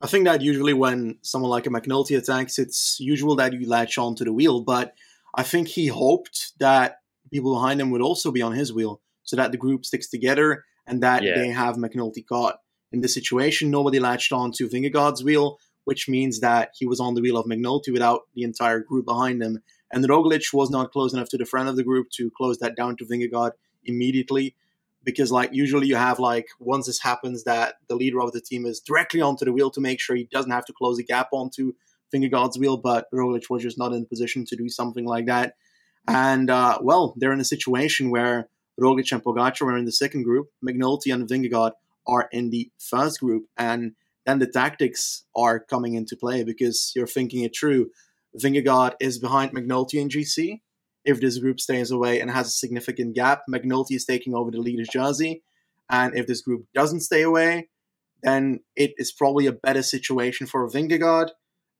I 0.00 0.06
think 0.06 0.24
that 0.24 0.42
usually 0.42 0.74
when 0.74 1.18
someone 1.22 1.50
like 1.50 1.66
a 1.66 1.70
McNulty 1.70 2.18
attacks, 2.18 2.58
it's 2.58 2.98
usual 3.00 3.36
that 3.36 3.52
you 3.52 3.68
latch 3.68 3.96
onto 3.96 4.24
the 4.24 4.32
wheel. 4.32 4.60
But 4.60 4.94
I 5.34 5.44
think 5.44 5.68
he 5.68 5.86
hoped 5.86 6.58
that 6.58 6.98
people 7.30 7.54
behind 7.54 7.80
him 7.80 7.90
would 7.90 8.02
also 8.02 8.30
be 8.30 8.42
on 8.42 8.52
his 8.52 8.72
wheel 8.72 9.00
so 9.24 9.36
that 9.36 9.52
the 9.52 9.58
group 9.58 9.84
sticks 9.84 10.08
together 10.08 10.64
and 10.86 11.02
that 11.02 11.22
yeah. 11.22 11.34
they 11.34 11.48
have 11.48 11.76
McNulty 11.76 12.24
caught. 12.26 12.58
in 12.92 13.00
this 13.00 13.14
situation, 13.14 13.70
nobody 13.70 13.98
latched 13.98 14.32
on 14.32 14.52
to 14.52 14.68
Vingegaard's 14.68 15.24
wheel, 15.24 15.58
which 15.84 16.08
means 16.08 16.40
that 16.40 16.70
he 16.78 16.86
was 16.86 17.00
on 17.00 17.14
the 17.14 17.20
wheel 17.20 17.36
of 17.36 17.46
McNulty 17.46 17.92
without 17.92 18.22
the 18.34 18.44
entire 18.44 18.80
group 18.80 19.04
behind 19.04 19.42
him. 19.42 19.58
And 19.90 20.04
Roglic 20.04 20.52
was 20.52 20.70
not 20.70 20.92
close 20.92 21.12
enough 21.12 21.28
to 21.30 21.38
the 21.38 21.44
front 21.44 21.68
of 21.68 21.76
the 21.76 21.84
group 21.84 22.08
to 22.16 22.30
close 22.36 22.58
that 22.58 22.76
down 22.76 22.96
to 22.96 23.04
Vingegaard 23.04 23.52
immediately. 23.84 24.54
Because 25.02 25.30
like 25.30 25.50
usually 25.52 25.86
you 25.86 25.96
have 25.96 26.18
like 26.18 26.46
once 26.60 26.86
this 26.86 27.00
happens 27.00 27.44
that 27.44 27.74
the 27.88 27.96
leader 27.96 28.20
of 28.20 28.32
the 28.32 28.40
team 28.40 28.64
is 28.64 28.80
directly 28.80 29.20
onto 29.20 29.44
the 29.44 29.52
wheel 29.52 29.70
to 29.72 29.80
make 29.80 30.00
sure 30.00 30.16
he 30.16 30.28
doesn't 30.32 30.50
have 30.50 30.64
to 30.66 30.72
close 30.72 30.96
the 30.96 31.04
gap 31.04 31.28
onto 31.32 31.72
Vingegaard's 32.14 32.58
wheel, 32.58 32.76
but 32.76 33.06
Roglic 33.12 33.50
was 33.50 33.62
just 33.62 33.78
not 33.78 33.92
in 33.92 34.06
position 34.06 34.44
to 34.46 34.56
do 34.56 34.68
something 34.68 35.04
like 35.04 35.26
that. 35.26 35.54
And 36.06 36.48
uh, 36.48 36.78
well, 36.80 37.14
they're 37.16 37.32
in 37.32 37.40
a 37.40 37.44
situation 37.44 38.10
where 38.10 38.48
Roglic 38.80 39.12
and 39.12 39.22
Pogacar 39.22 39.62
are 39.62 39.78
in 39.78 39.84
the 39.84 39.92
second 39.92 40.24
group, 40.24 40.48
McNulty 40.66 41.12
and 41.12 41.28
Vingegaard 41.28 41.72
are 42.06 42.28
in 42.32 42.50
the 42.50 42.70
first 42.78 43.20
group, 43.20 43.46
and 43.56 43.92
then 44.26 44.38
the 44.38 44.46
tactics 44.46 45.24
are 45.36 45.60
coming 45.60 45.94
into 45.94 46.16
play 46.16 46.44
because 46.44 46.92
you're 46.94 47.06
thinking 47.06 47.44
it 47.44 47.56
through. 47.58 47.90
Vingegaard 48.36 48.94
is 49.00 49.18
behind 49.18 49.52
McNulty 49.52 50.00
in 50.00 50.08
GC. 50.08 50.60
If 51.04 51.20
this 51.20 51.38
group 51.38 51.60
stays 51.60 51.90
away 51.90 52.20
and 52.20 52.30
has 52.30 52.48
a 52.48 52.50
significant 52.50 53.14
gap, 53.14 53.42
McNulty 53.48 53.92
is 53.92 54.04
taking 54.04 54.34
over 54.34 54.50
the 54.50 54.58
leader's 54.58 54.88
jersey. 54.88 55.42
And 55.90 56.16
if 56.16 56.26
this 56.26 56.40
group 56.40 56.66
doesn't 56.74 57.00
stay 57.00 57.22
away, 57.22 57.68
then 58.22 58.60
it 58.74 58.94
is 58.96 59.12
probably 59.12 59.46
a 59.46 59.52
better 59.52 59.82
situation 59.82 60.46
for 60.46 60.68
Vingegaard 60.68 61.28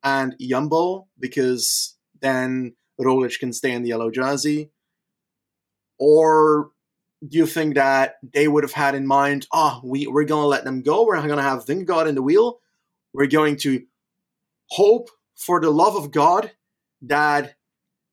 and 0.03 0.37
Jumbo 0.39 1.09
because 1.19 1.97
then 2.21 2.77
Roglic 3.01 3.39
can 3.39 3.53
stay 3.53 3.73
in 3.73 3.83
the 3.83 3.89
yellow 3.89 4.11
jersey? 4.11 4.71
Or 5.99 6.71
do 7.27 7.39
you 7.39 7.47
think 7.47 7.75
that 7.75 8.17
they 8.23 8.49
would 8.49 8.65
have 8.65 8.73
had 8.73 8.95
in 8.95 9.07
mind, 9.07 9.47
oh, 9.53 9.81
we, 9.83 10.07
we're 10.07 10.25
going 10.25 10.43
to 10.43 10.49
let 10.49 10.65
them 10.65 10.83
go. 10.83 11.07
We're 11.07 11.17
going 11.17 11.37
to 11.37 11.43
have 11.43 11.65
Vingegaard 11.65 12.09
in 12.09 12.15
the 12.15 12.23
wheel. 12.23 12.61
We're 13.13 13.27
going 13.27 13.57
to 13.59 13.85
hope 14.71 15.09
for 15.37 15.61
the 15.61 15.71
love 15.71 15.97
of 15.97 16.11
God 16.11 16.53
that 17.03 17.55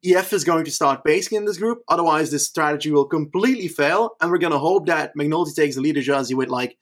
EF 0.03 0.34
is 0.34 0.44
going 0.44 0.65
to 0.65 0.72
start 0.72 1.03
basing 1.03 1.38
in 1.38 1.46
this 1.46 1.58
group. 1.58 1.84
Otherwise, 1.88 2.32
this 2.32 2.48
strategy 2.48 2.91
will 2.91 3.06
completely 3.06 3.68
fail. 3.68 4.15
And 4.22 4.32
we're 4.32 4.38
going 4.38 4.53
to 4.53 4.60
hope 4.60 4.88
that 4.88 5.15
McNulty 5.15 5.56
takes 5.56 5.75
the 5.75 5.82
leader 5.82 6.01
jersey 6.01 6.34
with 6.34 6.50
like 6.50 6.77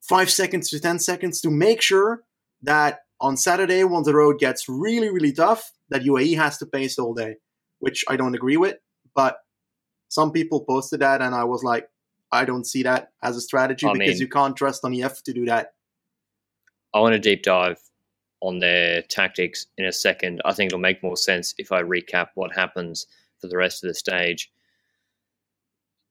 five 0.00 0.30
seconds 0.30 0.70
to 0.70 0.80
10 0.80 0.98
seconds 0.98 1.40
to 1.40 1.50
make 1.50 1.82
sure 1.82 2.22
that 2.62 3.00
on 3.20 3.36
Saturday, 3.36 3.82
once 3.84 4.06
the 4.06 4.14
road 4.14 4.38
gets 4.38 4.68
really, 4.68 5.10
really 5.10 5.32
tough, 5.32 5.72
that 5.88 6.02
UAE 6.02 6.36
has 6.36 6.58
to 6.58 6.66
pace 6.66 6.98
all 6.98 7.14
day, 7.14 7.36
which 7.78 8.04
I 8.08 8.16
don't 8.16 8.34
agree 8.34 8.56
with. 8.56 8.76
But 9.14 9.38
some 10.08 10.32
people 10.32 10.64
posted 10.64 11.00
that, 11.00 11.20
and 11.20 11.34
I 11.34 11.44
was 11.44 11.62
like, 11.62 11.88
I 12.32 12.44
don't 12.44 12.66
see 12.66 12.82
that 12.82 13.12
as 13.22 13.36
a 13.36 13.40
strategy 13.40 13.86
I 13.86 13.92
because 13.92 14.14
mean, 14.14 14.18
you 14.18 14.28
can't 14.28 14.56
trust 14.56 14.84
on 14.84 14.94
EF 14.94 15.22
to 15.24 15.32
do 15.32 15.46
that. 15.46 15.74
I 16.94 17.00
want 17.00 17.12
to 17.12 17.18
deep 17.18 17.42
dive 17.42 17.78
on 18.40 18.58
their 18.58 19.02
tactics 19.02 19.66
in 19.78 19.84
a 19.84 19.92
second. 19.92 20.40
I 20.44 20.52
think 20.52 20.68
it'll 20.68 20.78
make 20.78 21.02
more 21.02 21.16
sense 21.16 21.54
if 21.58 21.72
I 21.72 21.82
recap 21.82 22.28
what 22.34 22.54
happens 22.54 23.06
for 23.40 23.48
the 23.48 23.56
rest 23.56 23.82
of 23.82 23.88
the 23.88 23.94
stage. 23.94 24.50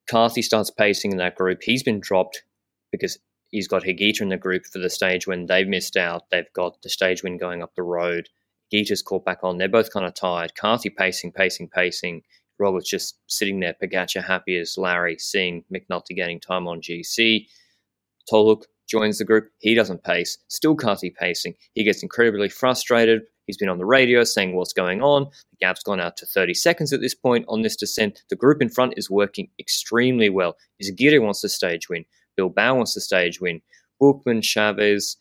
Carthy 0.08 0.42
starts 0.42 0.70
pacing 0.70 1.12
in 1.12 1.18
that 1.18 1.36
group. 1.36 1.60
He's 1.64 1.84
been 1.84 2.00
dropped 2.00 2.44
because 2.92 3.18
he's 3.50 3.68
got 3.68 3.84
Higuita 3.84 4.22
in 4.22 4.30
the 4.30 4.38
group 4.38 4.66
for 4.66 4.80
the 4.80 4.90
stage 4.90 5.28
when 5.28 5.48
they've 5.48 5.68
missed 5.68 5.98
out. 5.98 6.30
They've 6.30 6.52
got 6.54 6.82
the 6.82 6.90
stage 6.90 7.24
win 7.24 7.38
going 7.38 7.64
up 7.64 7.76
the 7.76 7.84
road. 7.84 8.30
Higuita's 8.72 9.02
caught 9.02 9.26
back 9.26 9.40
on. 9.44 9.58
They're 9.58 9.68
both 9.68 9.92
kind 9.92 10.06
of 10.06 10.14
tired. 10.14 10.56
Carthy 10.56 10.90
pacing, 10.90 11.32
pacing, 11.32 11.70
pacing. 11.70 12.24
Robert's 12.60 12.90
just 12.90 13.18
sitting 13.28 13.60
there. 13.60 13.76
Pogacar 13.82 14.24
happy 14.24 14.58
as 14.58 14.78
Larry, 14.78 15.18
seeing 15.18 15.64
McNulty 15.74 16.16
getting 16.16 16.40
time 16.40 16.68
on 16.68 16.82
GC. 16.82 17.48
Tolhoek 18.32 18.64
joins 18.88 19.18
the 19.18 19.26
group. 19.26 19.50
He 19.60 19.74
doesn't 19.74 20.04
pace. 20.04 20.38
Still 20.48 20.76
Carthy 20.76 21.10
pacing. 21.10 21.56
He 21.74 21.84
gets 21.84 22.04
incredibly 22.04 22.50
frustrated. 22.50 23.24
He's 23.46 23.58
been 23.58 23.70
on 23.70 23.78
the 23.78 23.86
radio 23.86 24.24
saying 24.24 24.56
what's 24.56 24.74
going 24.74 25.02
on. 25.02 25.26
The 25.52 25.58
gap's 25.60 25.84
gone 25.84 26.00
out 26.00 26.18
to 26.18 26.26
30 26.26 26.54
seconds 26.54 26.94
at 26.94 27.02
this 27.02 27.14
point 27.14 27.46
on 27.48 27.62
this 27.62 27.76
descent. 27.76 28.24
The 28.30 28.36
group 28.36 28.62
in 28.62 28.70
front 28.70 28.94
is 28.98 29.10
working 29.10 29.50
extremely 29.60 30.30
well. 30.30 30.56
Izagirre 30.82 31.22
wants 31.22 31.42
the 31.42 31.50
stage 31.50 31.90
win. 31.90 32.06
Bilbao 32.36 32.76
wants 32.76 32.96
the 32.96 33.02
stage 33.02 33.40
win. 33.40 33.62
Buchmann, 34.02 34.42
Chaves, 34.42 35.16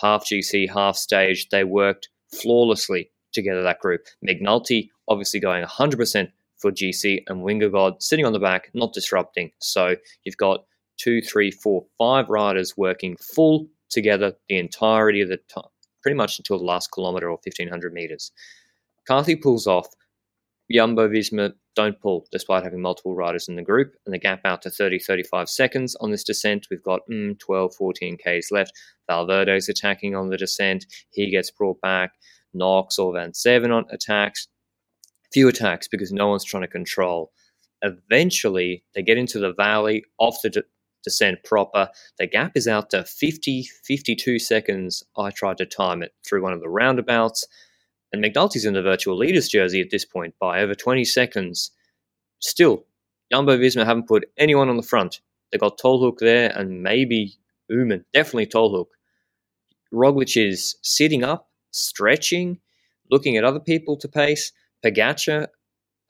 half 0.00 0.24
GC, 0.24 0.70
half 0.70 0.96
stage. 0.96 1.48
They 1.48 1.64
worked 1.64 2.08
flawlessly 2.42 3.10
together, 3.32 3.62
that 3.62 3.80
group. 3.80 4.06
McNulty 4.26 4.90
obviously 5.08 5.40
going 5.40 5.64
100% 5.64 6.30
for 6.62 6.70
GC 6.72 7.24
and 7.26 7.42
Vingegaard 7.42 8.00
sitting 8.00 8.24
on 8.24 8.32
the 8.32 8.38
back, 8.38 8.70
not 8.72 8.94
disrupting. 8.94 9.50
So 9.60 9.96
you've 10.24 10.36
got 10.38 10.64
two, 10.96 11.20
three, 11.20 11.50
four, 11.50 11.84
five 11.98 12.28
riders 12.28 12.76
working 12.76 13.16
full 13.16 13.66
together 13.90 14.32
the 14.48 14.58
entirety 14.58 15.20
of 15.20 15.28
the 15.28 15.38
time, 15.52 15.64
pretty 16.02 16.16
much 16.16 16.38
until 16.38 16.58
the 16.58 16.64
last 16.64 16.90
kilometer 16.92 17.26
or 17.26 17.38
1500 17.44 17.92
meters. 17.92 18.32
Carthy 19.06 19.36
pulls 19.36 19.66
off. 19.66 19.88
Jumbo 20.70 21.08
Visma 21.08 21.52
don't 21.74 22.00
pull 22.00 22.26
despite 22.30 22.64
having 22.64 22.80
multiple 22.80 23.14
riders 23.14 23.48
in 23.48 23.56
the 23.56 23.62
group, 23.62 23.94
and 24.06 24.14
the 24.14 24.18
gap 24.18 24.40
out 24.44 24.62
to 24.62 24.70
30 24.70 25.00
35 25.00 25.48
seconds 25.48 25.96
on 25.96 26.10
this 26.10 26.24
descent. 26.24 26.66
We've 26.70 26.82
got 26.82 27.00
mm, 27.10 27.38
12 27.38 27.74
14 27.74 28.16
Ks 28.16 28.50
left. 28.50 28.72
Valverde's 29.10 29.68
attacking 29.68 30.14
on 30.14 30.28
the 30.28 30.36
descent. 30.36 30.86
He 31.10 31.30
gets 31.30 31.50
brought 31.50 31.80
back. 31.80 32.12
Knox 32.54 32.98
or 32.98 33.14
Vansevenant 33.14 33.86
attacks. 33.90 34.46
Few 35.32 35.48
attacks 35.48 35.88
because 35.88 36.12
no 36.12 36.28
one's 36.28 36.44
trying 36.44 36.62
to 36.62 36.68
control. 36.68 37.32
Eventually, 37.82 38.84
they 38.94 39.02
get 39.02 39.18
into 39.18 39.38
the 39.38 39.52
valley 39.54 40.04
off 40.18 40.38
the 40.42 40.50
de- 40.50 40.62
descent 41.02 41.42
proper. 41.44 41.88
The 42.18 42.26
gap 42.26 42.52
is 42.54 42.68
out 42.68 42.90
to 42.90 43.04
50 43.04 43.64
52 43.84 44.38
seconds. 44.38 45.02
I 45.16 45.30
tried 45.30 45.58
to 45.58 45.66
time 45.66 46.02
it 46.02 46.12
through 46.24 46.42
one 46.42 46.52
of 46.52 46.60
the 46.60 46.68
roundabouts. 46.68 47.46
And 48.12 48.22
McNulty's 48.22 48.66
in 48.66 48.74
the 48.74 48.82
virtual 48.82 49.16
leaders 49.16 49.48
jersey 49.48 49.80
at 49.80 49.90
this 49.90 50.04
point 50.04 50.34
by 50.38 50.60
over 50.60 50.74
20 50.74 51.04
seconds. 51.04 51.70
Still, 52.40 52.84
Jumbo 53.32 53.56
Visma 53.56 53.86
haven't 53.86 54.08
put 54.08 54.26
anyone 54.36 54.68
on 54.68 54.76
the 54.76 54.82
front. 54.82 55.20
They 55.50 55.58
got 55.58 55.78
Tolhoek 55.78 56.18
there 56.18 56.52
and 56.54 56.82
maybe 56.82 57.38
Oomen, 57.70 58.04
definitely 58.12 58.46
Tolhoek. 58.46 58.88
Roglic 59.92 60.36
is 60.36 60.76
sitting 60.82 61.24
up, 61.24 61.48
stretching, 61.70 62.58
looking 63.10 63.36
at 63.36 63.44
other 63.44 63.60
people 63.60 63.96
to 63.98 64.08
pace. 64.08 64.52
Pogacar 64.84 65.46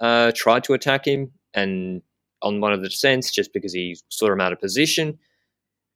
uh, 0.00 0.32
tried 0.34 0.64
to 0.64 0.72
attack 0.72 1.06
him 1.06 1.30
and 1.54 2.02
on 2.42 2.60
one 2.60 2.72
of 2.72 2.82
the 2.82 2.88
descents 2.88 3.30
just 3.30 3.52
because 3.52 3.72
he 3.72 3.96
saw 4.08 4.32
him 4.32 4.40
out 4.40 4.52
of 4.52 4.60
position. 4.60 5.18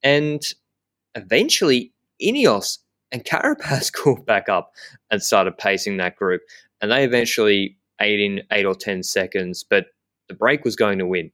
And 0.03 0.41
eventually, 1.15 1.91
Ineos 2.21 2.79
and 3.11 3.23
Carapaz 3.23 3.91
caught 3.93 4.25
back 4.25 4.49
up 4.49 4.71
and 5.11 5.21
started 5.21 5.57
pacing 5.57 5.97
that 5.97 6.15
group. 6.15 6.41
And 6.81 6.91
they 6.91 7.03
eventually 7.03 7.77
ate 7.99 8.19
in 8.19 8.43
eight 8.51 8.65
or 8.65 8.75
10 8.75 9.03
seconds, 9.03 9.63
but 9.63 9.87
the 10.29 10.35
break 10.35 10.63
was 10.63 10.75
going 10.75 10.99
to 10.99 11.05
win. 11.05 11.31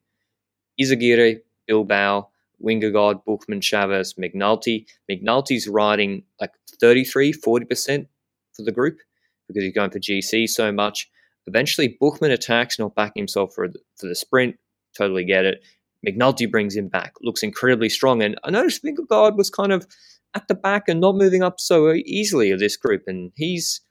Izagirre, 0.81 1.41
Bilbao, 1.67 2.29
Vingegaard, 2.63 3.23
Buchmann, 3.25 3.61
Chaves, 3.61 4.17
McNulty. 4.17 4.85
McNulty's 5.11 5.67
riding 5.67 6.23
like 6.39 6.51
33, 6.79 7.33
40% 7.33 8.07
for 8.53 8.63
the 8.63 8.71
group 8.71 8.99
because 9.47 9.63
he's 9.63 9.73
going 9.73 9.91
for 9.91 9.99
GC 9.99 10.49
so 10.49 10.71
much. 10.71 11.09
Eventually, 11.47 11.97
Buchmann 12.01 12.31
attacks, 12.31 12.79
not 12.79 12.95
backing 12.95 13.21
himself 13.21 13.53
for 13.53 13.67
the, 13.67 13.79
for 13.97 14.07
the 14.07 14.15
sprint. 14.15 14.55
Totally 14.97 15.25
get 15.25 15.45
it. 15.45 15.63
McNulty 16.05 16.49
brings 16.49 16.75
him 16.75 16.87
back, 16.87 17.13
looks 17.21 17.43
incredibly 17.43 17.89
strong. 17.89 18.21
And 18.21 18.37
I 18.43 18.51
noticed 18.51 18.83
Vingegaard 18.83 19.37
was 19.37 19.49
kind 19.49 19.71
of 19.71 19.87
at 20.35 20.47
the 20.47 20.55
back 20.55 20.87
and 20.87 20.99
not 20.99 21.15
moving 21.15 21.43
up 21.43 21.59
so 21.59 21.93
easily 21.93 22.51
of 22.51 22.59
this 22.59 22.77
group. 22.77 23.03
And 23.07 23.31
he's 23.35 23.81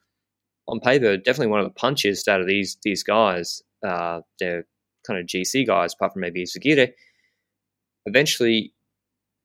on 0.68 0.80
paper 0.80 1.16
definitely 1.16 1.48
one 1.48 1.60
of 1.60 1.66
the 1.66 1.74
punches 1.74 2.26
out 2.28 2.40
of 2.40 2.46
these 2.46 2.76
these 2.82 3.02
guys. 3.02 3.62
Uh, 3.86 4.20
they're 4.38 4.66
kind 5.06 5.18
of 5.18 5.26
GC 5.26 5.66
guys, 5.66 5.94
apart 5.94 6.12
from 6.12 6.20
maybe 6.20 6.44
Izagirre. 6.44 6.92
Eventually, 8.06 8.72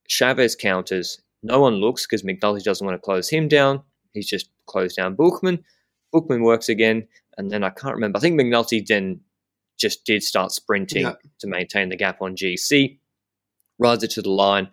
Chaves 0.10 0.58
counters. 0.58 1.22
No 1.44 1.60
one 1.62 1.76
looks 1.76 2.06
because 2.06 2.24
McNulty 2.24 2.64
doesn't 2.64 2.86
want 2.86 2.96
to 2.98 3.06
close 3.06 3.30
him 3.30 3.48
down. 3.48 3.82
He's 4.14 4.28
just 4.28 4.50
closed 4.66 4.98
down 4.98 5.16
Buchmann. 5.16 5.64
Buchmann 6.14 6.44
works 6.44 6.70
again, 6.70 7.08
and 7.38 7.52
then 7.52 7.64
I 7.64 7.70
can't 7.70 7.96
remember. 7.96 8.18
I 8.18 8.22
think 8.22 8.40
McNulty 8.40 8.86
then 8.86 9.22
just 9.78 10.06
did 10.06 10.24
start 10.24 10.52
sprinting 10.52 11.04
yeah. 11.04 11.14
to 11.40 11.48
maintain 11.48 11.90
the 11.90 11.96
gap 11.96 12.22
on 12.22 12.36
GC. 12.36 13.00
Rides 13.80 14.04
it 14.04 14.12
to 14.12 14.22
the 14.22 14.32
line. 14.32 14.70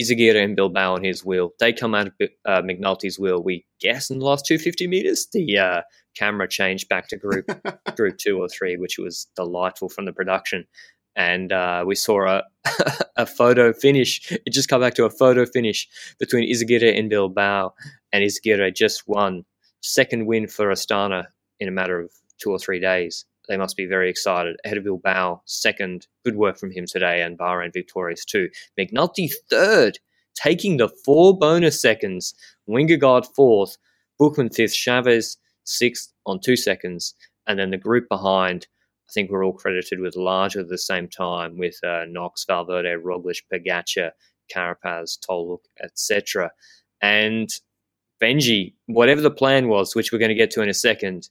Izagirre 0.00 0.42
and 0.42 0.56
Bilbao 0.56 0.94
on 0.94 1.04
his 1.04 1.24
wheel. 1.24 1.52
They 1.60 1.72
come 1.74 1.94
out 1.94 2.06
of 2.06 2.14
uh, 2.46 2.62
McNulty's 2.62 3.18
wheel, 3.18 3.42
we 3.42 3.66
guess, 3.80 4.08
in 4.08 4.18
the 4.18 4.24
last 4.24 4.46
250 4.46 4.86
meters. 4.86 5.26
The 5.30 5.58
uh, 5.58 5.82
camera 6.16 6.48
changed 6.48 6.88
back 6.88 7.08
to 7.08 7.16
group 7.16 7.46
group 7.96 8.16
two 8.16 8.40
or 8.40 8.48
three, 8.48 8.76
which 8.76 8.98
was 8.98 9.26
delightful 9.36 9.90
from 9.90 10.06
the 10.06 10.12
production. 10.12 10.66
And 11.16 11.52
uh, 11.52 11.84
we 11.86 11.96
saw 11.96 12.26
a, 12.26 12.42
a 13.16 13.26
photo 13.26 13.74
finish. 13.74 14.30
It 14.30 14.52
just 14.52 14.70
come 14.70 14.80
back 14.80 14.94
to 14.94 15.04
a 15.04 15.10
photo 15.10 15.44
finish 15.44 15.86
between 16.18 16.50
Izagirre 16.50 16.98
and 16.98 17.10
Bilbao. 17.10 17.74
And 18.12 18.24
Izagirre 18.24 18.74
just 18.74 19.06
won 19.06 19.44
second 19.82 20.26
win 20.26 20.46
for 20.46 20.68
Astana 20.68 21.26
in 21.60 21.68
a 21.68 21.72
matter 21.72 22.00
of 22.00 22.10
two 22.38 22.50
or 22.50 22.58
three 22.58 22.80
days. 22.80 23.24
They 23.48 23.56
must 23.56 23.76
be 23.76 23.86
very 23.86 24.08
excited. 24.10 24.56
Ahead 24.64 24.78
of 24.78 24.84
Bilbao, 24.84 25.42
second. 25.44 26.06
Good 26.24 26.36
work 26.36 26.56
from 26.58 26.70
him 26.70 26.86
today, 26.86 27.22
and 27.22 27.38
Bahrain 27.38 27.72
victorious 27.72 28.24
too. 28.24 28.48
McNulty 28.78 29.30
third. 29.50 29.98
taking 30.34 30.76
the 30.76 30.88
four 31.04 31.36
bonus 31.36 31.80
seconds. 31.80 32.34
Vingegaard 32.68 33.26
fourth, 33.34 33.76
Buchmann 34.20 34.54
fifth, 34.54 34.74
Chaves 34.74 35.36
sixth 35.64 36.12
on 36.26 36.40
two 36.40 36.56
seconds, 36.56 37.14
and 37.46 37.58
then 37.58 37.70
the 37.70 37.76
group 37.76 38.08
behind. 38.08 38.66
I 39.08 39.12
think 39.12 39.30
we're 39.30 39.44
all 39.44 39.52
credited 39.52 39.98
with 39.98 40.14
larger 40.14 40.60
at 40.60 40.68
the 40.68 40.78
same 40.78 41.08
time 41.08 41.58
with 41.58 41.76
uh, 41.82 42.04
Knox, 42.08 42.44
Valverde, 42.46 42.94
Roglic, 43.02 43.42
Pogacar, 43.52 44.12
Carapaz, 44.54 45.18
Tolhoek, 45.18 45.64
etc. 45.82 46.52
And 47.02 47.50
Benji, 48.22 48.74
whatever 48.86 49.20
the 49.20 49.30
plan 49.30 49.66
was, 49.66 49.96
which 49.96 50.12
we're 50.12 50.20
going 50.20 50.28
to 50.28 50.34
get 50.36 50.52
to 50.52 50.62
in 50.62 50.68
a 50.68 50.74
second, 50.74 51.28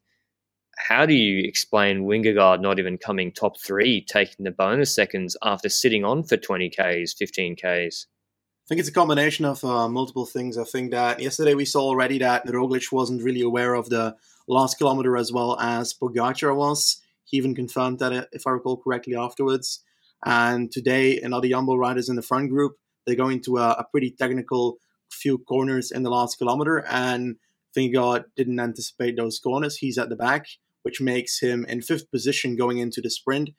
how 0.80 1.06
do 1.06 1.14
you 1.14 1.48
explain 1.48 2.04
Vingegaard 2.06 2.62
not 2.62 2.80
even 2.80 2.98
coming 2.98 3.32
top 3.32 3.60
three, 3.60 4.02
taking 4.02 4.46
the 4.46 4.52
bonus 4.52 4.94
seconds 4.94 5.36
after 5.44 5.70
sitting 5.70 6.06
on 6.06 6.24
for 6.24 6.38
20Ks, 6.38 7.16
15Ks? 7.16 8.06
I 8.08 8.66
think 8.68 8.80
it's 8.80 8.90
a 8.90 8.94
combination 8.94 9.46
of 9.46 9.64
uh, 9.64 9.90
multiple 9.90 10.26
things. 10.26 10.58
I 10.58 10.64
think 10.64 10.92
that 10.92 11.20
yesterday 11.20 11.54
we 11.54 11.66
saw 11.66 11.82
already 11.82 12.18
that 12.20 12.46
Roglic 12.46 12.92
wasn't 12.92 13.24
really 13.24 13.42
aware 13.42 13.74
of 13.74 13.90
the 13.90 14.16
last 14.48 14.78
kilometer 14.78 15.18
as 15.18 15.32
well 15.34 15.60
as 15.60 15.94
Pogacar 15.94 16.56
was. 16.56 17.02
He 17.26 17.38
even 17.38 17.56
confirmed 17.56 18.00
that, 18.00 18.14
uh, 18.14 18.26
if 18.32 18.48
I 18.48 18.52
recall 18.52 18.78
correctly, 18.78 19.16
afterwards. 19.16 19.84
And 20.26 20.72
today, 20.72 21.20
another 21.20 21.48
Jumbo 21.48 21.76
riders 21.76 22.10
in 22.10 22.16
the 22.16 22.22
front 22.22 22.50
group, 22.50 22.78
they're 23.06 23.16
going 23.16 23.42
to 23.44 23.58
a, 23.58 23.72
a 23.72 23.86
pretty 23.92 24.12
technical 24.12 24.78
few 25.12 25.40
corners 25.40 25.92
in 25.92 26.04
the 26.04 26.10
last 26.10 26.38
kilometer, 26.38 26.86
and 26.88 27.36
Vingegaard 27.76 28.26
didn't 28.36 28.60
anticipate 28.60 29.18
those 29.18 29.40
corners. 29.40 29.78
He's 29.78 29.98
at 29.98 30.10
the 30.10 30.16
back, 30.16 30.48
which 30.90 31.00
makes 31.00 31.40
him 31.40 31.66
in 31.70 31.84
fifth 31.84 32.10
position 32.10 32.56
going 32.56 32.80
into 32.80 33.00
the 33.00 33.12
sprint. 33.12 33.52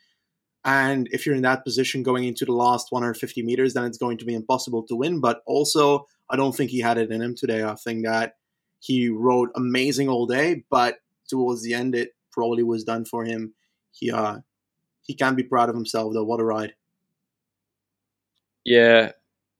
And 0.64 1.08
if 1.12 1.25
you're 1.25 1.37
in 1.37 1.42
that 1.42 1.62
position 1.62 2.02
going 2.02 2.25
into 2.25 2.44
the 2.44 2.52
last 2.52 2.90
150 2.90 3.44
meters, 3.44 3.72
then 3.72 3.84
it's 3.84 3.99
going 3.99 4.18
to 4.18 4.25
be 4.25 4.34
impossible 4.34 4.82
to 4.88 4.96
win. 4.96 5.20
But 5.20 5.40
also, 5.46 6.08
I 6.28 6.34
don't 6.34 6.56
think 6.56 6.72
he 6.72 6.80
had 6.80 6.99
it 6.99 7.12
in 7.12 7.22
him 7.22 7.37
today. 7.37 7.62
I 7.62 7.76
think 7.76 8.04
that 8.04 8.34
he 8.80 9.08
rode 9.08 9.50
amazing 9.54 10.08
all 10.08 10.26
day, 10.26 10.64
but 10.70 10.96
towards 11.28 11.62
the 11.62 11.72
end, 11.72 11.94
it 11.94 12.16
probably 12.32 12.64
was 12.64 12.82
done 12.82 13.04
for 13.04 13.25
him. 13.25 13.54
He 13.92 14.10
uh, 14.10 14.38
he 15.02 15.14
can 15.14 15.37
be 15.37 15.44
proud 15.44 15.68
of 15.68 15.76
himself 15.76 16.12
though. 16.12 16.25
What 16.25 16.40
a 16.40 16.44
ride! 16.44 16.75
Yeah, 18.64 19.12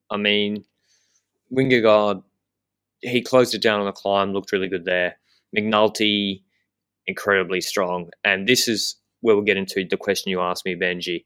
I 0.09 0.17
mean, 0.17 0.65
Vingegaard, 1.53 2.21
he 2.99 3.21
closed 3.21 3.55
it 3.55 3.61
down 3.61 3.79
on 3.79 3.85
the 3.85 3.93
climb, 3.93 4.33
looked 4.33 4.51
really 4.51 4.67
good 4.67 4.83
there. 4.83 5.15
McNulty, 5.55 6.41
incredibly 7.11 7.61
strong. 7.61 8.09
And 8.23 8.47
this 8.47 8.67
is 8.67 8.95
where 9.21 9.35
we'll 9.35 9.45
get 9.45 9.57
into 9.57 9.85
the 9.89 9.97
question 9.97 10.31
you 10.31 10.41
asked 10.41 10.65
me, 10.65 10.75
Benji. 10.75 11.23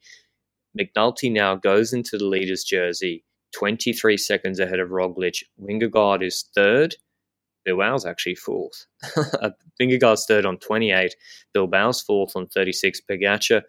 McNulty 0.77 1.32
now 1.32 1.56
goes 1.56 1.94
into 1.94 2.18
the 2.18 2.25
leader's 2.25 2.63
jersey 2.63 3.24
23 3.54 4.18
seconds 4.18 4.60
ahead 4.60 4.80
of 4.80 4.89
Roglic. 4.89 5.44
Vingegaard 5.62 6.22
is 6.22 6.46
third. 6.54 6.96
Bilbao's 7.65 8.06
actually 8.06 8.36
fourth. 8.36 8.86
Vingegaard's 9.82 10.25
third 10.25 10.46
on 10.46 10.58
28. 10.58 11.15
Bilbao's 11.56 12.01
fourth 12.01 12.36
on 12.36 12.48
36. 12.48 13.01
Pogacar 13.10 13.62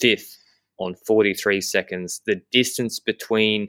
fifth 0.00 0.36
on 0.78 0.94
43 1.06 1.60
seconds. 1.60 2.20
The 2.26 2.42
distance 2.52 3.00
between 3.00 3.68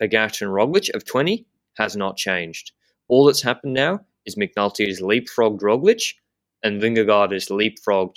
Pogacar 0.00 0.42
and 0.42 0.50
Roglic 0.50 0.94
of 0.94 1.04
20 1.04 1.46
has 1.78 1.96
not 1.96 2.16
changed. 2.16 2.72
All 3.08 3.26
that's 3.26 3.42
happened 3.42 3.74
now 3.74 4.00
is 4.24 4.36
McNulty 4.36 4.86
has 4.86 5.00
leapfrogged 5.00 5.60
Roglic 5.60 6.14
and 6.62 6.80
Vingegaard 6.80 7.32
has 7.32 7.46
leapfrogged 7.46 8.16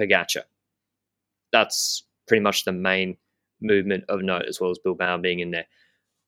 Pogacar. 0.00 0.42
That's 1.52 2.04
pretty 2.26 2.42
much 2.42 2.64
the 2.64 2.72
main 2.72 3.16
movement 3.60 4.04
of 4.08 4.22
note, 4.22 4.46
as 4.48 4.60
well 4.60 4.70
as 4.70 4.78
Bilbao 4.78 5.18
being 5.18 5.40
in 5.40 5.50
there. 5.50 5.66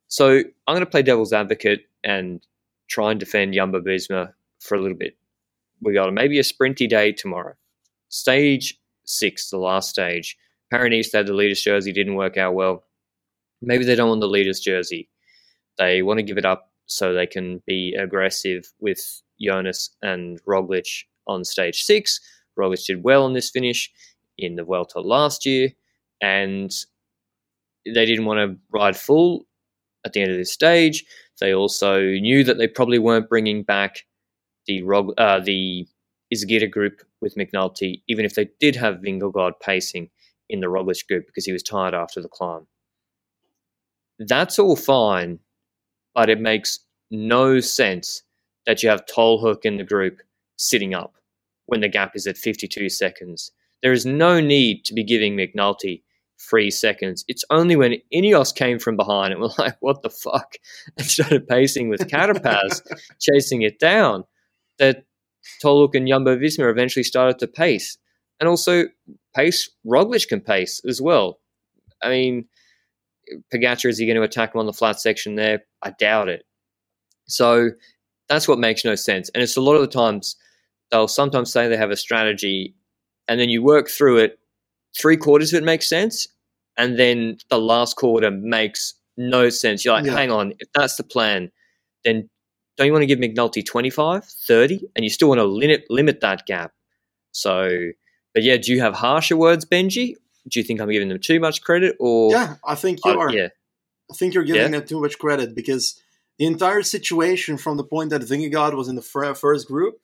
So 0.09 0.39
I'm 0.39 0.75
going 0.75 0.81
to 0.81 0.87
play 0.87 1.03
devil's 1.03 1.33
advocate 1.33 1.87
and 2.03 2.47
try 2.89 3.11
and 3.11 3.19
defend 3.19 3.55
Jumbo 3.55 3.81
Visma 3.81 4.33
for 4.61 4.77
a 4.77 4.81
little 4.81 4.97
bit. 4.97 5.17
We 5.81 5.95
got 5.95 6.13
maybe 6.13 6.39
a 6.39 6.43
sprinty 6.43 6.89
day 6.89 7.13
tomorrow. 7.13 7.55
Stage 8.09 8.79
six, 9.05 9.51
the 9.51 9.59
last 9.59 9.91
stage. 9.91 10.37
Paris 10.71 11.13
had 11.13 11.27
the 11.27 11.35
leader's 11.35 11.63
jersey, 11.63 11.93
didn't 11.93 12.15
work 12.15 12.37
out 12.37 12.55
well. 12.55 12.85
Maybe 13.63 13.85
they 13.85 13.95
don't 13.95 14.09
want 14.09 14.21
the 14.21 14.29
leader's 14.29 14.61
jersey. 14.61 15.09
They 15.79 16.03
want 16.03 16.19
to 16.19 16.23
give 16.23 16.39
it 16.39 16.45
up 16.45 16.71
so 16.87 17.13
they 17.13 17.27
can 17.27 17.63
be 17.67 17.95
aggressive 17.99 18.73
with 18.81 19.23
Jonas 19.41 19.91
and 20.03 20.41
Roglic 20.45 21.05
on 21.27 21.45
stage 21.45 21.83
six. 21.83 22.21
Roglic 22.59 22.87
did 22.87 23.03
well 23.03 23.25
on 23.25 23.33
this 23.33 23.51
finish 23.51 23.91
in 24.39 24.57
the 24.57 24.65
Vuelta 24.65 25.01
last 25.01 25.45
year, 25.47 25.71
and 26.23 26.73
they 27.87 28.07
didn't 28.07 28.25
want 28.27 28.39
to 28.39 28.59
ride 28.73 28.97
full 28.97 29.47
at 30.05 30.13
the 30.13 30.23
end 30.23 30.31
of 30.31 30.37
this 30.37 30.53
stage. 30.53 31.05
They 31.41 31.55
also 31.55 32.01
knew 32.01 32.45
that 32.45 32.59
they 32.59 32.69
probably 32.69 32.99
weren't 32.99 33.29
bringing 33.29 33.63
back 33.63 34.05
the 34.67 34.83
Rog- 34.83 35.15
uh, 35.19 35.41
the 35.41 35.87
Izagirre 36.33 36.71
group 36.71 37.03
with 37.21 37.35
McNulty, 37.37 38.03
even 38.09 38.25
if 38.25 38.35
they 38.35 38.49
did 38.61 38.77
have 38.77 38.97
Vingegaard 38.97 39.55
pacing 39.61 40.11
in 40.49 40.61
the 40.61 40.69
Roglic 40.69 41.07
group 41.09 41.27
because 41.27 41.45
he 41.45 41.53
was 41.53 41.63
tired 41.63 41.95
after 41.95 42.21
the 42.23 42.29
climb. 42.29 42.67
That's 44.19 44.59
all 44.59 44.77
fine 44.77 45.41
but 46.15 46.31
it 46.31 46.41
makes 46.41 46.81
no 47.11 47.61
sense 47.61 48.23
that 48.67 48.83
you 48.83 48.89
have 48.89 49.07
Tolhoek 49.07 49.65
in 49.65 49.77
the 49.77 49.85
group 49.85 50.21
sitting 50.57 50.95
up 50.95 51.15
when 51.67 51.81
the 51.81 51.89
gap 51.89 52.13
is 52.15 52.27
at 52.27 52.37
52 52.37 52.89
seconds. 52.89 53.53
There 53.83 53.93
is 53.93 54.07
no 54.07 54.41
need 54.41 54.85
to 54.87 54.95
be 54.95 55.05
giving 55.05 55.37
McNulty 55.37 56.03
three 56.41 56.71
seconds. 56.71 57.25
It's 57.29 57.45
only 57.51 57.77
when 57.77 57.97
Ineos 58.13 58.55
came 58.55 58.79
from 58.79 58.97
behind 58.97 59.33
and 59.33 59.41
we're 59.41 59.49
like, 59.59 59.77
what 59.81 60.03
the 60.03 60.11
fuck? 60.11 60.57
And 60.97 61.07
started 61.07 61.49
pacing 61.49 61.89
with 61.89 62.09
Carapaz, 62.09 62.83
chasing 63.21 63.63
it 63.63 63.79
down, 63.79 64.25
that 64.79 65.05
Tolhoek 65.63 65.95
and 65.95 66.09
Jumbo 66.09 66.37
Visma 66.37 66.71
eventually 66.71 67.05
started 67.05 67.39
to 67.39 67.47
pace. 67.47 67.99
And 68.41 68.49
also, 68.49 68.85
pace, 69.35 69.71
Roglic 69.87 70.29
can 70.29 70.41
pace 70.41 70.81
as 70.89 71.01
well. 71.01 71.39
I 72.03 72.09
mean, 72.09 72.47
Pogacar, 73.53 73.89
is 73.89 73.99
he 73.99 74.07
going 74.07 74.17
to 74.17 74.23
attack 74.23 74.55
him 74.55 74.61
on 74.61 74.67
the 74.67 74.73
flat 74.73 75.01
section 75.01 75.37
there? 75.37 75.65
I 75.83 75.91
doubt 75.91 76.29
it. 76.29 76.45
So 77.27 77.71
that's 78.29 78.49
what 78.49 78.59
makes 78.59 78.85
no 78.85 78.95
sense. 78.95 79.31
And 79.35 79.43
it's 79.43 79.57
a 79.57 79.61
lot 79.61 79.75
of 79.75 79.81
the 79.81 79.87
times 79.87 80.37
they'll 80.91 81.09
sometimes 81.09 81.53
say 81.53 81.69
they 81.69 81.77
have 81.77 81.91
a 81.91 81.97
strategy 81.97 82.75
and 83.29 83.41
then 83.41 83.49
you 83.49 83.63
work 83.63 83.89
through 83.89 84.19
it, 84.19 84.39
three 84.99 85.17
quarters 85.17 85.53
of 85.53 85.63
it 85.63 85.65
makes 85.65 85.89
sense, 85.89 86.29
and 86.77 86.99
then 86.99 87.39
the 87.49 87.59
last 87.59 87.97
quarter 87.97 88.31
makes 88.31 88.95
no 89.17 89.49
sense. 89.49 89.85
You're 89.85 89.95
like, 89.95 90.05
yeah. 90.05 90.13
hang 90.13 90.31
on, 90.31 90.53
if 90.59 90.69
that's 90.75 90.97
the 90.97 91.05
plan, 91.05 91.51
then 92.05 92.29
don't 92.77 92.87
you 92.87 92.93
want 92.93 93.03
to 93.03 93.07
give 93.07 93.19
McNulty 93.19 93.65
25, 93.65 94.25
30, 94.25 94.89
and 94.95 95.05
you 95.05 95.11
still 95.11 95.29
want 95.29 95.39
to 95.39 95.45
limit 95.45 95.85
limit 95.89 96.21
that 96.21 96.47
gap? 96.47 96.73
So, 97.33 97.91
but 98.35 98.43
yeah, 98.43 98.57
do 98.57 98.73
you 98.73 98.81
have 98.81 98.95
harsher 98.95 99.37
words, 99.37 99.65
Benji, 99.65 100.15
do 100.49 100.61
you 100.61 100.65
think 100.65 100.81
I'm 100.81 100.91
giving 100.91 101.09
them 101.09 101.21
too 101.21 101.41
much 101.41 101.63
credit, 101.63 101.97
or 101.99 102.33
yeah, 102.33 102.57
I 102.65 102.75
think 102.75 103.01
you 103.05 103.13
uh, 103.13 103.17
are. 103.17 103.33
Yeah, 103.33 103.49
I 104.11 104.15
think 104.15 104.35
you're 104.35 104.45
giving 104.45 104.73
yeah. 104.73 104.79
them 104.79 104.87
too 104.87 105.01
much 105.01 105.19
credit 105.19 105.55
because 105.55 106.01
the 106.39 106.47
entire 106.47 106.83
situation, 106.83 107.57
from 107.57 107.77
the 107.77 107.85
point 107.85 108.11
that 108.11 108.23
Vingegaard 108.23 108.77
was 108.77 108.89
in 108.89 108.97
the 108.97 109.03
first 109.03 109.69
group, 109.69 109.95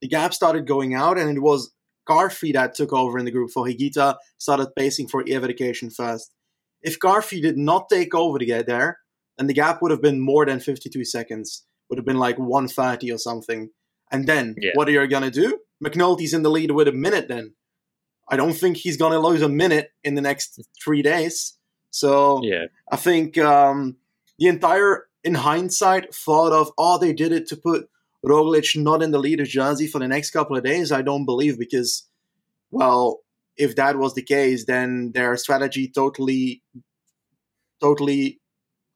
the 0.00 0.08
gap 0.08 0.34
started 0.34 0.66
going 0.66 0.94
out, 0.94 1.18
and 1.18 1.36
it 1.36 1.40
was 1.40 1.72
Carthy 2.06 2.52
that 2.52 2.74
took 2.74 2.92
over 2.92 3.18
in 3.18 3.24
the 3.24 3.30
group 3.30 3.50
for 3.50 3.66
Higuita, 3.66 4.16
started 4.38 4.74
pacing 4.76 5.08
for 5.08 5.24
EF 5.26 5.42
Education 5.42 5.90
first. 5.90 6.32
If 6.82 6.98
Carthy 6.98 7.40
did 7.40 7.56
not 7.56 7.88
take 7.88 8.14
over 8.14 8.38
to 8.38 8.44
get 8.44 8.66
there, 8.66 8.98
then 9.38 9.46
the 9.46 9.54
gap 9.54 9.82
would 9.82 9.90
have 9.90 10.02
been 10.02 10.20
more 10.20 10.46
than 10.46 10.60
52 10.60 11.04
seconds. 11.04 11.64
Would 11.88 11.98
have 11.98 12.06
been 12.06 12.18
like 12.18 12.38
130 12.38 13.12
or 13.12 13.18
something. 13.18 13.70
And 14.10 14.26
then, 14.26 14.54
yeah. 14.58 14.70
what 14.74 14.88
are 14.88 14.92
you 14.92 15.06
going 15.06 15.22
to 15.24 15.30
do? 15.30 15.58
McNulty's 15.84 16.32
in 16.32 16.42
the 16.42 16.50
lead 16.50 16.70
with 16.70 16.88
a 16.88 16.92
minute 16.92 17.28
then. 17.28 17.54
I 18.28 18.36
don't 18.36 18.54
think 18.54 18.76
he's 18.76 18.96
going 18.96 19.12
to 19.12 19.20
lose 19.20 19.42
a 19.42 19.48
minute 19.48 19.90
in 20.02 20.14
the 20.14 20.20
next 20.20 20.60
three 20.82 21.02
days. 21.02 21.56
So 21.90 22.40
yeah. 22.42 22.66
I 22.90 22.96
think 22.96 23.38
um, 23.38 23.96
the 24.38 24.48
entire, 24.48 25.05
in 25.26 25.34
hindsight, 25.34 26.14
thought 26.14 26.52
of, 26.52 26.70
oh, 26.78 26.98
they 26.98 27.12
did 27.12 27.32
it 27.32 27.48
to 27.48 27.56
put 27.56 27.88
Roglic 28.24 28.80
not 28.80 29.02
in 29.02 29.10
the 29.10 29.18
leader's 29.18 29.48
jersey 29.48 29.88
for 29.88 29.98
the 29.98 30.08
next 30.08 30.30
couple 30.30 30.56
of 30.56 30.64
days. 30.64 30.92
I 30.92 31.02
don't 31.02 31.26
believe 31.26 31.58
because, 31.58 32.08
well, 32.70 33.20
if 33.56 33.74
that 33.76 33.98
was 33.98 34.14
the 34.14 34.22
case, 34.22 34.66
then 34.66 35.10
their 35.12 35.36
strategy 35.36 35.88
totally, 35.88 36.62
totally 37.80 38.40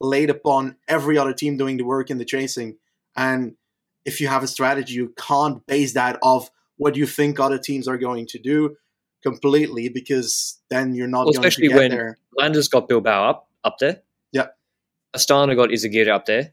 laid 0.01 0.31
upon 0.31 0.77
every 0.87 1.19
other 1.19 1.33
team 1.33 1.57
doing 1.57 1.77
the 1.77 1.85
work 1.85 2.11
in 2.11 2.19
the 2.19 2.25
chasing. 2.25 2.77
And 3.17 3.57
if 4.05 4.21
you 4.21 4.29
have 4.29 4.45
a 4.45 4.49
strategy, 4.49 4.95
you 4.95 5.13
can't 5.19 5.67
base 5.67 5.95
that 5.95 6.19
off 6.23 6.49
what 6.77 6.97
you 6.97 7.07
think 7.07 7.41
other 7.41 7.59
teams 7.59 7.89
are 7.89 7.99
going 7.99 8.27
to 8.27 8.39
do 8.39 8.77
completely 9.23 9.89
because 9.89 10.61
then 10.71 10.95
you're 10.95 11.09
not 11.09 11.27
well, 11.27 11.31
especially 11.31 11.69
when 11.69 11.91
there. 11.91 12.19
Landers 12.37 12.69
got 12.69 12.89
Bilbao 12.89 13.31
up 13.31 13.49
up 13.65 13.79
there. 13.81 14.03
Astana 15.17 15.57
got 15.57 15.71
Izagirre 15.71 16.09
up 16.09 16.27
there. 16.27 16.53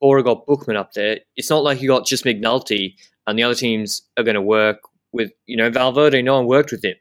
Bora 0.00 0.22
got 0.22 0.46
Buchmann 0.46 0.76
up 0.76 0.92
there. 0.92 1.20
It's 1.36 1.50
not 1.50 1.62
like 1.64 1.80
you 1.80 1.88
got 1.88 2.06
just 2.06 2.24
McNulty 2.24 2.94
and 3.26 3.38
the 3.38 3.42
other 3.42 3.54
teams 3.54 4.02
are 4.18 4.24
going 4.24 4.34
to 4.34 4.42
work 4.42 4.78
with, 5.12 5.30
you 5.46 5.56
know, 5.56 5.70
Valverde, 5.70 6.22
no 6.22 6.34
one 6.36 6.46
worked 6.46 6.72
with 6.72 6.84
him. 6.84 6.96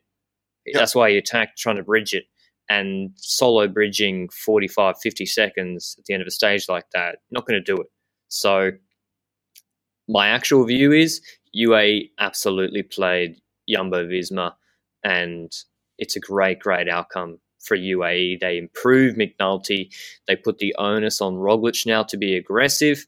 Yep. 0.66 0.76
That's 0.76 0.96
why 0.96 1.10
he 1.12 1.18
attacked 1.18 1.58
trying 1.58 1.78
to 1.78 1.84
bridge 1.84 2.14
it. 2.14 2.26
and 2.70 3.12
solo 3.18 3.68
bridging 3.68 4.30
45, 4.30 4.96
50 5.02 5.26
seconds 5.26 5.96
at 6.00 6.06
the 6.06 6.14
end 6.14 6.22
of 6.22 6.28
a 6.28 6.32
stage 6.32 6.68
like 6.70 6.86
that, 6.94 7.20
not 7.32 7.46
going 7.46 7.62
to 7.62 7.76
do 7.76 7.80
it. 7.82 7.88
So 8.30 8.72
my 10.08 10.30
actual 10.30 10.66
view 10.66 10.92
is 10.92 11.22
UA 11.54 12.02
absolutely 12.20 12.84
played 12.84 13.36
Jumbo 13.70 14.06
Visma, 14.06 14.54
and 15.04 15.52
it's 15.98 16.16
a 16.16 16.20
great, 16.20 16.60
great 16.60 16.90
outcome 16.90 17.40
for 17.64 17.78
UAE. 17.78 18.40
They 18.40 18.58
improve 18.58 19.16
McNulty. 19.16 19.94
They 20.28 20.36
put 20.36 20.58
the 20.58 20.76
onus 20.78 21.22
on 21.22 21.36
Roglic 21.36 21.86
now 21.86 22.04
to 22.04 22.18
be 22.18 22.36
aggressive. 22.36 23.06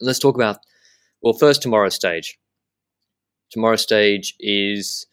Let's 0.00 0.18
talk 0.18 0.34
about, 0.34 0.58
well, 1.22 1.34
first 1.34 1.62
tomorrow's 1.62 1.94
stage. 1.94 2.38
Tomorrow's 3.50 3.82
stage 3.82 4.34
is 4.40 5.06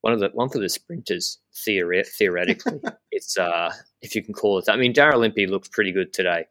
one 0.00 0.12
of 0.12 0.20
the 0.20 0.30
one 0.32 0.48
for 0.48 0.58
the 0.58 0.68
sprinters 0.68 1.38
theoretically. 1.54 2.80
it's 3.12 3.36
uh, 3.36 3.72
if 4.00 4.14
you 4.14 4.22
can 4.22 4.34
call 4.34 4.58
it 4.58 4.64
that. 4.64 4.72
I 4.72 4.78
mean, 4.78 4.94
Daryl 4.94 5.24
Impey 5.24 5.46
looked 5.46 5.72
pretty 5.72 5.92
good 5.92 6.12
today, 6.12 6.46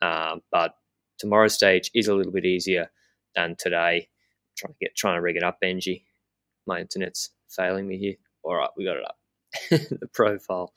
uh, 0.00 0.36
but 0.50 0.76
tomorrow's 1.18 1.54
stage 1.54 1.90
is 1.94 2.08
a 2.08 2.14
little 2.14 2.32
bit 2.32 2.44
easier 2.44 2.90
than 3.34 3.56
today. 3.58 4.08
I'm 4.08 4.54
trying 4.56 4.72
to 4.74 4.78
get 4.80 4.96
trying 4.96 5.16
to 5.16 5.22
rig 5.22 5.36
it 5.36 5.42
up, 5.42 5.58
Benji. 5.62 6.04
My 6.66 6.80
internet's 6.80 7.30
failing 7.48 7.88
me 7.88 7.98
here. 7.98 8.14
All 8.44 8.54
right, 8.54 8.70
we 8.76 8.84
got 8.84 8.96
it 8.96 9.04
up. 9.04 9.16
the 9.70 10.08
profile, 10.12 10.72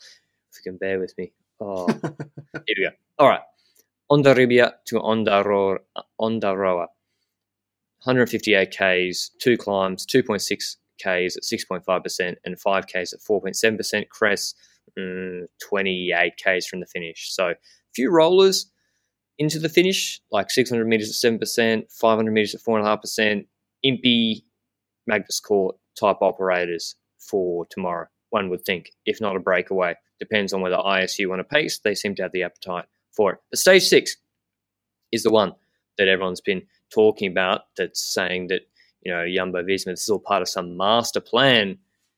if 0.52 0.60
you 0.64 0.72
can 0.72 0.78
bear 0.78 1.00
with 1.00 1.18
me. 1.18 1.32
Oh, 1.60 1.88
here 1.94 2.76
we 2.78 2.84
go. 2.84 2.90
All 3.20 3.30
right. 3.30 3.42
Hondarribia 4.12 4.74
to 4.86 4.96
Ondarroa, 4.96 5.80
Ondarroa. 6.20 6.88
158 8.04 8.70
Ks, 8.72 9.32
two 9.40 9.58
climbs, 9.58 10.06
2.6 10.06 10.78
Ks 11.00 11.38
at 11.38 11.44
6.5%, 11.44 12.36
and 12.46 12.60
5 12.60 12.88
Ks 12.88 13.14
at 13.14 13.20
4.7%. 13.20 14.10
Crest, 14.10 14.56
mm, 14.98 15.46
28 15.62 16.34
Ks 16.38 16.68
from 16.68 16.82
the 16.82 16.86
finish. 16.86 17.34
So, 17.34 17.48
a 17.48 17.56
few 17.96 18.12
rollers 18.12 18.72
into 19.40 19.60
the 19.60 19.70
finish, 19.70 20.22
like 20.32 20.52
600 20.52 20.86
meters 20.86 21.10
at 21.10 21.40
7%, 21.40 21.92
500 21.92 22.32
meters 22.32 22.56
at 22.56 22.62
4.5%. 22.62 23.46
Impey, 23.84 24.44
Magnus 25.08 25.40
Cort 25.40 25.76
type 26.00 26.18
operators 26.22 26.96
for 27.20 27.66
tomorrow, 27.68 28.08
one 28.30 28.50
would 28.50 28.66
think, 28.66 28.92
if 29.06 29.22
not 29.22 29.36
a 29.36 29.40
breakaway. 29.40 29.96
Depends 30.20 30.54
on 30.54 30.62
whether 30.62 30.78
ISU 30.78 31.28
want 31.28 31.40
to 31.40 31.44
pace. 31.44 31.80
They 31.80 31.96
seem 31.96 32.16
to 32.16 32.24
have 32.24 32.32
the 32.32 32.44
appetite 32.44 32.86
for 33.12 33.34
it. 33.34 33.40
But 33.50 33.60
stage 33.60 33.84
six 33.84 34.18
is 35.12 35.24
the 35.24 35.32
one 35.32 35.54
that 35.98 36.08
everyone's 36.08 36.42
been 36.42 36.64
talking 36.94 37.30
about 37.30 37.62
that's 37.78 38.02
saying 38.02 38.48
that, 38.48 38.62
you 39.02 39.12
know, 39.12 39.26
Jumbo 39.28 39.64
Visma, 39.64 39.86
this 39.86 40.04
is 40.04 40.10
all 40.10 40.20
part 40.20 40.42
of 40.42 40.50
some 40.50 40.78
master 40.78 41.20
plan 41.20 41.78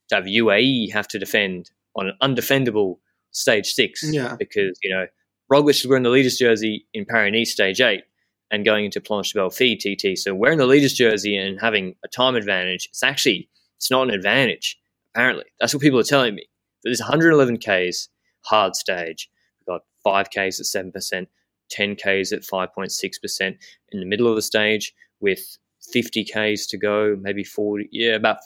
to 0.10 0.16
have 0.16 0.26
UAE 0.26 0.92
have 0.94 1.08
to 1.10 1.20
defend 1.20 1.72
on 1.96 2.08
an 2.08 2.18
undefendable 2.22 2.98
stage 3.32 3.68
six. 3.74 4.04
Yeah. 4.04 4.36
Because, 4.38 4.78
you 4.84 4.90
know, 4.90 5.06
Roglic 5.52 5.72
is 5.72 5.88
wearing 5.88 6.04
the 6.04 6.10
leader's 6.10 6.38
jersey 6.38 6.86
in 6.94 7.06
Paris 7.06 7.52
stage 7.52 7.82
eight 7.82 8.04
and 8.52 8.66
going 8.66 8.86
into 8.86 9.02
Planche 9.02 9.34
de 9.34 9.40
Belfi 9.40 9.78
TT. 9.78 10.18
So 10.18 10.34
wearing 10.34 10.58
the 10.58 10.66
leader's 10.66 10.94
jersey 10.94 11.38
and 11.38 11.60
having 11.60 11.96
a 12.04 12.08
time 12.08 12.36
advantage, 12.36 12.88
it's 12.90 13.04
actually, 13.04 13.50
it's 13.78 13.92
not 13.92 14.08
an 14.08 14.14
advantage, 14.14 14.80
apparently. 15.18 15.46
That's 15.60 15.74
what 15.74 15.82
people 15.82 16.00
are 16.00 16.04
telling 16.04 16.36
me. 16.36 16.48
But 16.84 16.90
there's 16.90 17.02
111 17.02 17.58
Ks, 17.58 18.10
hard 18.46 18.76
stage. 18.76 19.30
We've 19.60 19.74
got 19.74 19.82
5 20.04 20.30
Ks 20.30 20.60
at 20.60 20.86
7%, 20.86 21.26
10 21.72 21.96
Ks 21.96 22.32
at 22.32 22.44
5.6% 22.44 23.58
in 23.92 24.00
the 24.00 24.06
middle 24.06 24.28
of 24.28 24.36
the 24.36 24.44
stage 24.44 24.94
with 25.20 25.58
50 25.92 26.24
Ks 26.24 26.68
to 26.68 26.78
go, 26.78 27.18
maybe 27.20 27.44
40, 27.44 27.90
yeah, 27.92 28.14
about 28.14 28.38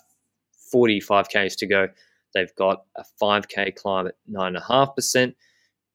45 0.72 1.28
Ks 1.28 1.56
to 1.58 1.68
go. 1.68 1.90
They've 2.34 2.56
got 2.58 2.84
a 2.96 3.04
5K 3.22 3.76
climb 3.76 4.08
at 4.08 4.16
9.5%, 4.32 5.34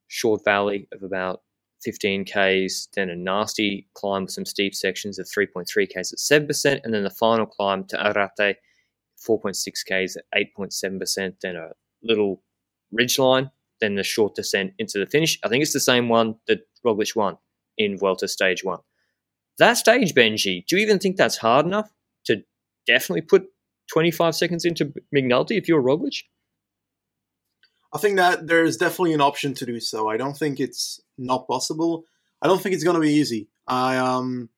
short 0.08 0.44
valley 0.44 0.86
of 0.92 1.02
about 1.02 1.40
15 1.84 2.26
Ks, 2.26 2.88
then 2.94 3.08
a 3.08 3.16
nasty 3.16 3.88
climb 3.94 4.24
with 4.24 4.32
some 4.32 4.44
steep 4.44 4.74
sections 4.74 5.18
of 5.18 5.26
3.3 5.26 5.64
Ks 5.88 6.12
at 6.12 6.18
7%, 6.18 6.80
and 6.84 6.92
then 6.92 7.02
the 7.02 7.10
final 7.10 7.46
climb 7.46 7.84
to 7.84 7.96
Arrate, 7.96 8.56
4.6 9.16 9.56
Ks 9.84 10.16
at 10.16 10.24
8.7%, 10.58 11.34
then 11.42 11.56
a 11.56 11.70
little 12.02 12.42
ridge 12.92 13.18
line, 13.18 13.50
then 13.80 13.94
the 13.94 14.02
short 14.02 14.34
descent 14.34 14.72
into 14.78 14.98
the 14.98 15.06
finish. 15.06 15.38
I 15.44 15.48
think 15.48 15.62
it's 15.62 15.72
the 15.72 15.80
same 15.80 16.08
one 16.08 16.36
that 16.46 16.66
Roglic 16.84 17.14
won 17.16 17.38
in 17.76 17.98
Vuelta 17.98 18.28
Stage 18.28 18.64
1. 18.64 18.78
That 19.58 19.74
stage, 19.74 20.14
Benji, 20.14 20.66
do 20.66 20.76
you 20.76 20.82
even 20.82 20.98
think 20.98 21.16
that's 21.16 21.38
hard 21.38 21.66
enough 21.66 21.90
to 22.26 22.42
definitely 22.86 23.22
put 23.22 23.46
25 23.92 24.34
seconds 24.34 24.64
into 24.64 24.92
McNulty 25.14 25.56
if 25.56 25.68
you're 25.68 25.82
Roglic? 25.82 26.24
I 27.92 27.98
think 27.98 28.16
that 28.16 28.46
there's 28.46 28.76
definitely 28.76 29.14
an 29.14 29.20
option 29.20 29.54
to 29.54 29.66
do 29.66 29.80
so. 29.80 30.08
I 30.08 30.16
don't 30.16 30.36
think 30.36 30.60
it's 30.60 31.00
not 31.16 31.46
possible. 31.46 32.04
I 32.42 32.46
don't 32.46 32.60
think 32.60 32.74
it's 32.74 32.84
going 32.84 32.96
to 32.96 33.00
be 33.00 33.12
easy. 33.12 33.48
I 33.66 33.96
um, 33.96 34.50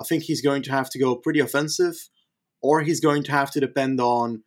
I 0.00 0.04
think 0.04 0.24
he's 0.24 0.42
going 0.42 0.62
to 0.64 0.72
have 0.72 0.90
to 0.90 0.98
go 0.98 1.14
pretty 1.14 1.40
offensive, 1.40 1.94
or 2.62 2.80
he's 2.80 3.00
going 3.00 3.22
to 3.24 3.32
have 3.32 3.50
to 3.50 3.60
depend 3.60 4.00
on 4.00 4.42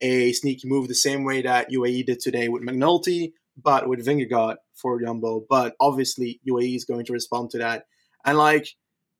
a 0.00 0.32
sneaky 0.32 0.68
move 0.68 0.88
the 0.88 0.94
same 0.94 1.24
way 1.24 1.42
that 1.42 1.70
UAE 1.70 2.06
did 2.06 2.20
today 2.20 2.48
with 2.48 2.62
McNulty, 2.62 3.32
but 3.56 3.88
with 3.88 4.04
Vingegaard 4.04 4.56
for 4.74 5.00
Jumbo. 5.00 5.44
But 5.48 5.76
obviously, 5.80 6.40
UAE 6.48 6.74
is 6.74 6.84
going 6.84 7.04
to 7.06 7.12
respond 7.12 7.50
to 7.50 7.58
that. 7.58 7.86
And 8.24 8.36
like 8.36 8.66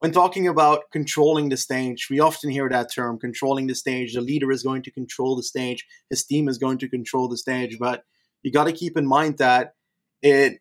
when 0.01 0.11
talking 0.11 0.49
about 0.49 0.91
controlling 0.91 1.49
the 1.49 1.57
stage, 1.57 2.09
we 2.11 2.19
often 2.19 2.51
hear 2.51 2.69
that 2.69 2.93
term 2.93 3.21
controlling 3.21 3.69
the 3.69 3.75
stage. 3.75 4.15
The 4.15 4.21
leader 4.21 4.51
is 4.51 4.65
going 4.65 4.83
to 4.83 4.91
control 4.91 5.37
the 5.37 5.45
stage, 5.45 5.87
his 6.11 6.25
team 6.25 6.49
is 6.49 6.59
going 6.59 6.79
to 6.79 6.89
control 6.89 7.29
the 7.29 7.39
stage. 7.39 7.79
But 7.79 8.03
you 8.43 8.51
got 8.51 8.65
to 8.65 8.73
keep 8.73 8.97
in 8.97 9.07
mind 9.07 9.39
that 9.39 9.75
it 10.21 10.59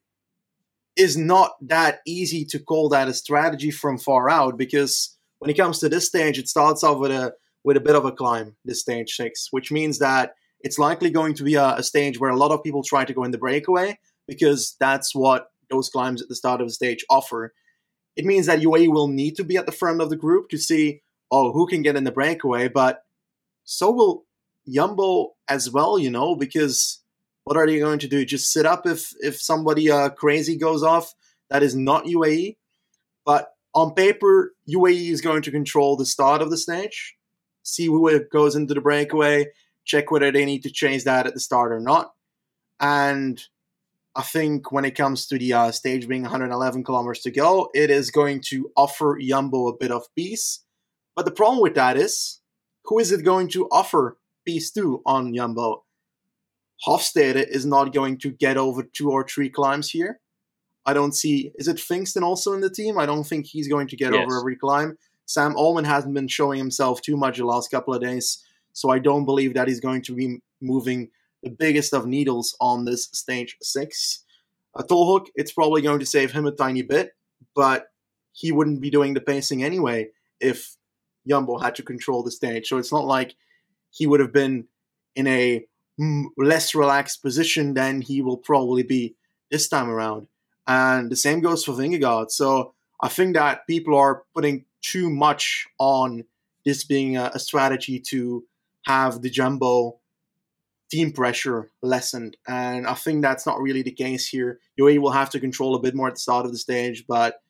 is 0.96 1.18
not 1.18 1.54
that 1.62 2.02
easy 2.06 2.46
to 2.46 2.60
call 2.60 2.90
that 2.90 3.08
a 3.08 3.14
strategy 3.14 3.72
from 3.72 3.98
far 3.98 4.30
out 4.30 4.58
because 4.58 5.18
when 5.40 5.50
it 5.50 5.58
comes 5.58 5.80
to 5.80 5.90
this 5.90 6.06
stage, 6.06 6.38
it 6.38 6.48
starts 6.48 6.84
off 6.84 7.00
with 7.00 7.12
a 7.12 7.34
with 7.64 7.78
a 7.78 7.82
bit 7.82 7.96
of 7.96 8.06
a 8.06 8.12
climb. 8.12 8.56
This 8.66 8.82
stage 8.82 9.14
six, 9.16 9.48
which 9.52 9.72
means 9.72 10.00
that 10.00 10.36
it's 10.62 10.80
likely 10.80 11.10
going 11.10 11.34
to 11.36 11.44
be 11.44 11.56
a, 11.56 11.76
a 11.76 11.84
stage 11.84 12.20
where 12.20 12.30
a 12.30 12.38
lot 12.38 12.52
of 12.52 12.64
people 12.64 12.84
try 12.84 13.06
to 13.06 13.14
go 13.14 13.24
in 13.24 13.32
the 13.32 13.38
breakaway 13.38 13.98
because 14.28 14.76
that's 14.80 15.16
what 15.16 15.52
those 15.70 15.90
climbs 15.90 16.22
at 16.22 16.30
the 16.30 16.36
start 16.36 16.62
of 16.62 16.68
the 16.68 16.74
stage 16.74 17.04
offer. 17.10 17.54
It 18.16 18.26
means 18.26 18.46
that 18.46 18.60
UAE 18.60 18.92
will 18.92 19.08
need 19.08 19.36
to 19.38 19.44
be 19.44 19.58
at 19.58 19.66
the 19.66 19.72
front 19.72 20.02
of 20.02 20.10
the 20.10 20.18
group 20.18 20.50
to 20.50 20.58
see, 20.58 21.02
oh, 21.32 21.52
who 21.54 21.66
can 21.66 21.82
get 21.82 21.96
in 21.96 22.04
the 22.04 22.12
breakaway, 22.12 22.68
but 22.68 23.04
so 23.64 23.92
will 23.92 24.26
Jumbo 24.70 25.34
as 25.48 25.72
well, 25.72 25.98
you 25.98 26.12
know, 26.12 26.36
because 26.36 27.00
what 27.46 27.58
are 27.58 27.66
they 27.66 27.80
going 27.80 28.00
to 28.00 28.08
do? 28.08 28.26
Just 28.26 28.52
sit 28.52 28.66
up 28.66 28.86
if 28.86 29.14
if 29.22 29.42
somebody 29.42 29.90
uh, 29.90 30.10
crazy 30.10 30.56
goes 30.56 30.84
off 30.84 31.14
that 31.50 31.64
is 31.64 31.76
not 31.76 32.06
UAE. 32.06 32.58
But 33.26 33.54
on 33.74 33.94
paper, 33.94 34.54
UAE 34.70 35.12
is 35.12 35.22
going 35.22 35.42
to 35.44 35.52
control 35.52 35.96
the 35.96 36.06
start 36.06 36.42
of 36.42 36.50
the 36.50 36.58
stage, 36.58 37.16
see 37.64 37.86
who 37.86 38.20
goes 38.32 38.56
into 38.56 38.74
the 38.74 38.82
breakaway, 38.82 39.48
check 39.86 40.12
whether 40.12 40.32
they 40.32 40.46
need 40.46 40.64
to 40.64 40.72
change 40.72 41.04
that 41.04 41.28
at 41.28 41.34
the 41.34 41.40
start 41.40 41.72
or 41.72 41.80
not. 41.80 42.14
And 42.80 43.42
I 44.16 44.24
think 44.24 44.72
when 44.72 44.86
it 44.86 44.96
comes 44.96 45.28
to 45.28 45.38
the 45.38 45.54
uh, 45.54 45.72
stage 45.72 46.08
being 46.08 46.24
111 46.24 46.84
kilometers 46.84 47.22
to 47.22 47.32
go, 47.32 47.70
it 47.74 47.90
is 47.90 48.12
going 48.12 48.42
to 48.48 48.72
offer 48.76 49.18
Jumbo 49.22 49.68
a 49.68 49.78
bit 49.78 49.92
of 49.92 50.14
peace. 50.16 50.64
But 51.16 51.26
the 51.26 51.32
problem 51.32 51.62
with 51.62 51.76
that 51.76 51.98
is, 51.98 52.42
who 52.86 53.00
is 53.00 53.12
it 53.12 53.24
going 53.24 53.48
to 53.50 53.68
offer 53.72 54.18
peace 54.46 54.72
to 54.72 55.02
on 55.06 55.34
Jumbo? 55.34 55.84
Hofstede 56.86 57.48
is 57.48 57.66
not 57.66 57.94
going 57.94 58.18
to 58.20 58.32
get 58.32 58.58
over 58.58 58.84
two 58.84 59.12
or 59.12 59.26
three 59.26 59.50
climbs 59.50 59.92
here. 59.92 60.20
I 60.86 60.94
don't 60.94 61.16
see. 61.16 61.52
Is 61.56 61.68
it 61.68 61.78
Pfingsten 61.78 62.24
also 62.24 62.54
in 62.54 62.62
the 62.62 62.70
team? 62.70 62.98
I 62.98 63.06
don't 63.06 63.24
think 63.24 63.46
he's 63.46 63.68
going 63.68 63.88
to 63.88 63.96
get 63.96 64.14
yes. 64.14 64.24
over 64.24 64.40
every 64.40 64.56
climb. 64.56 64.98
Sam 65.26 65.56
Oomen 65.58 65.86
hasn't 65.86 66.14
been 66.14 66.28
showing 66.28 66.58
himself 66.58 67.02
too 67.02 67.16
much 67.16 67.38
the 67.38 67.46
last 67.46 67.72
couple 67.72 67.94
of 67.94 68.02
days, 68.02 68.44
so 68.74 68.90
I 68.90 69.00
don't 69.00 69.26
believe 69.26 69.54
that 69.54 69.68
he's 69.68 69.80
going 69.80 70.02
to 70.04 70.16
be 70.16 70.42
moving 70.60 71.10
the 71.44 71.50
biggest 71.50 71.94
of 71.94 72.06
needles 72.06 72.56
on 72.60 72.86
this 72.86 73.06
stage 73.14 73.58
six. 73.62 74.24
A 74.76 74.84
Tolhoek, 74.84 75.28
it's 75.36 75.52
probably 75.52 75.82
going 75.82 76.00
to 76.00 76.06
save 76.06 76.32
him 76.32 76.46
a 76.46 76.52
tiny 76.52 76.82
bit, 76.82 77.16
but 77.56 77.88
he 78.34 78.52
wouldn't 78.52 78.82
be 78.82 78.90
doing 78.90 79.14
the 79.14 79.22
pacing 79.22 79.64
anyway 79.64 80.10
if 80.40 80.78
Jumbo 81.28 81.58
had 81.58 81.76
to 81.76 81.84
control 81.84 82.24
the 82.24 82.32
stage. 82.32 82.68
So 82.68 82.78
it's 82.78 82.92
not 82.92 83.06
like 83.06 83.36
he 83.90 84.08
would 84.08 84.20
have 84.20 84.32
been 84.32 84.68
in 85.16 85.28
a 85.28 85.66
less 86.38 86.74
relaxed 86.74 87.22
position 87.22 87.74
than 87.74 88.02
he 88.02 88.22
will 88.22 88.38
probably 88.38 88.84
be 88.84 89.16
this 89.50 89.68
time 89.68 89.90
around. 89.90 90.28
And 90.68 91.12
the 91.12 91.16
same 91.16 91.42
goes 91.42 91.66
for 91.66 91.74
Vingegaard. 91.74 92.32
So 92.32 92.74
I 93.02 93.10
think 93.10 93.36
that 93.36 93.68
people 93.68 93.98
are 93.98 94.24
putting 94.34 94.66
too 94.82 95.10
much 95.10 95.68
on 95.80 96.26
this 96.66 96.84
being 96.84 97.18
a, 97.18 97.32
a 97.34 97.40
strategy 97.40 98.00
to 98.00 98.44
have 98.86 99.22
the 99.22 99.30
jumbo 99.30 100.00
team 100.90 101.12
pressure 101.12 101.70
lessened. 101.82 102.36
And 102.48 102.86
I 102.86 102.94
think 102.96 103.22
that's 103.22 103.46
not 103.46 103.62
really 103.62 103.82
the 103.82 103.92
case 103.92 104.28
here. 104.28 104.60
UAE 104.80 105.00
will 105.00 105.12
have 105.12 105.30
to 105.32 105.40
control 105.40 105.76
a 105.76 105.80
bit 105.80 105.96
more 105.96 106.08
at 106.08 106.16
the 106.16 106.20
start 106.20 106.46
of 106.46 106.52
the 106.52 106.58
stage, 106.58 107.06
but 107.08 107.42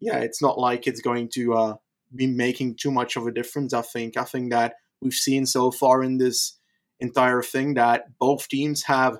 yeah, 0.00 0.18
it's 0.18 0.40
not 0.40 0.58
like 0.58 0.86
it's 0.86 1.00
going 1.00 1.28
to 1.30 1.54
uh, 1.54 1.74
be 2.14 2.26
making 2.26 2.76
too 2.76 2.90
much 2.90 3.16
of 3.16 3.26
a 3.26 3.32
difference. 3.32 3.72
I 3.72 3.82
think. 3.82 4.16
I 4.16 4.24
think 4.24 4.52
that 4.52 4.74
we've 5.00 5.12
seen 5.12 5.46
so 5.46 5.70
far 5.70 6.02
in 6.02 6.18
this 6.18 6.58
entire 7.00 7.42
thing 7.42 7.74
that 7.74 8.18
both 8.18 8.48
teams 8.48 8.84
have 8.84 9.18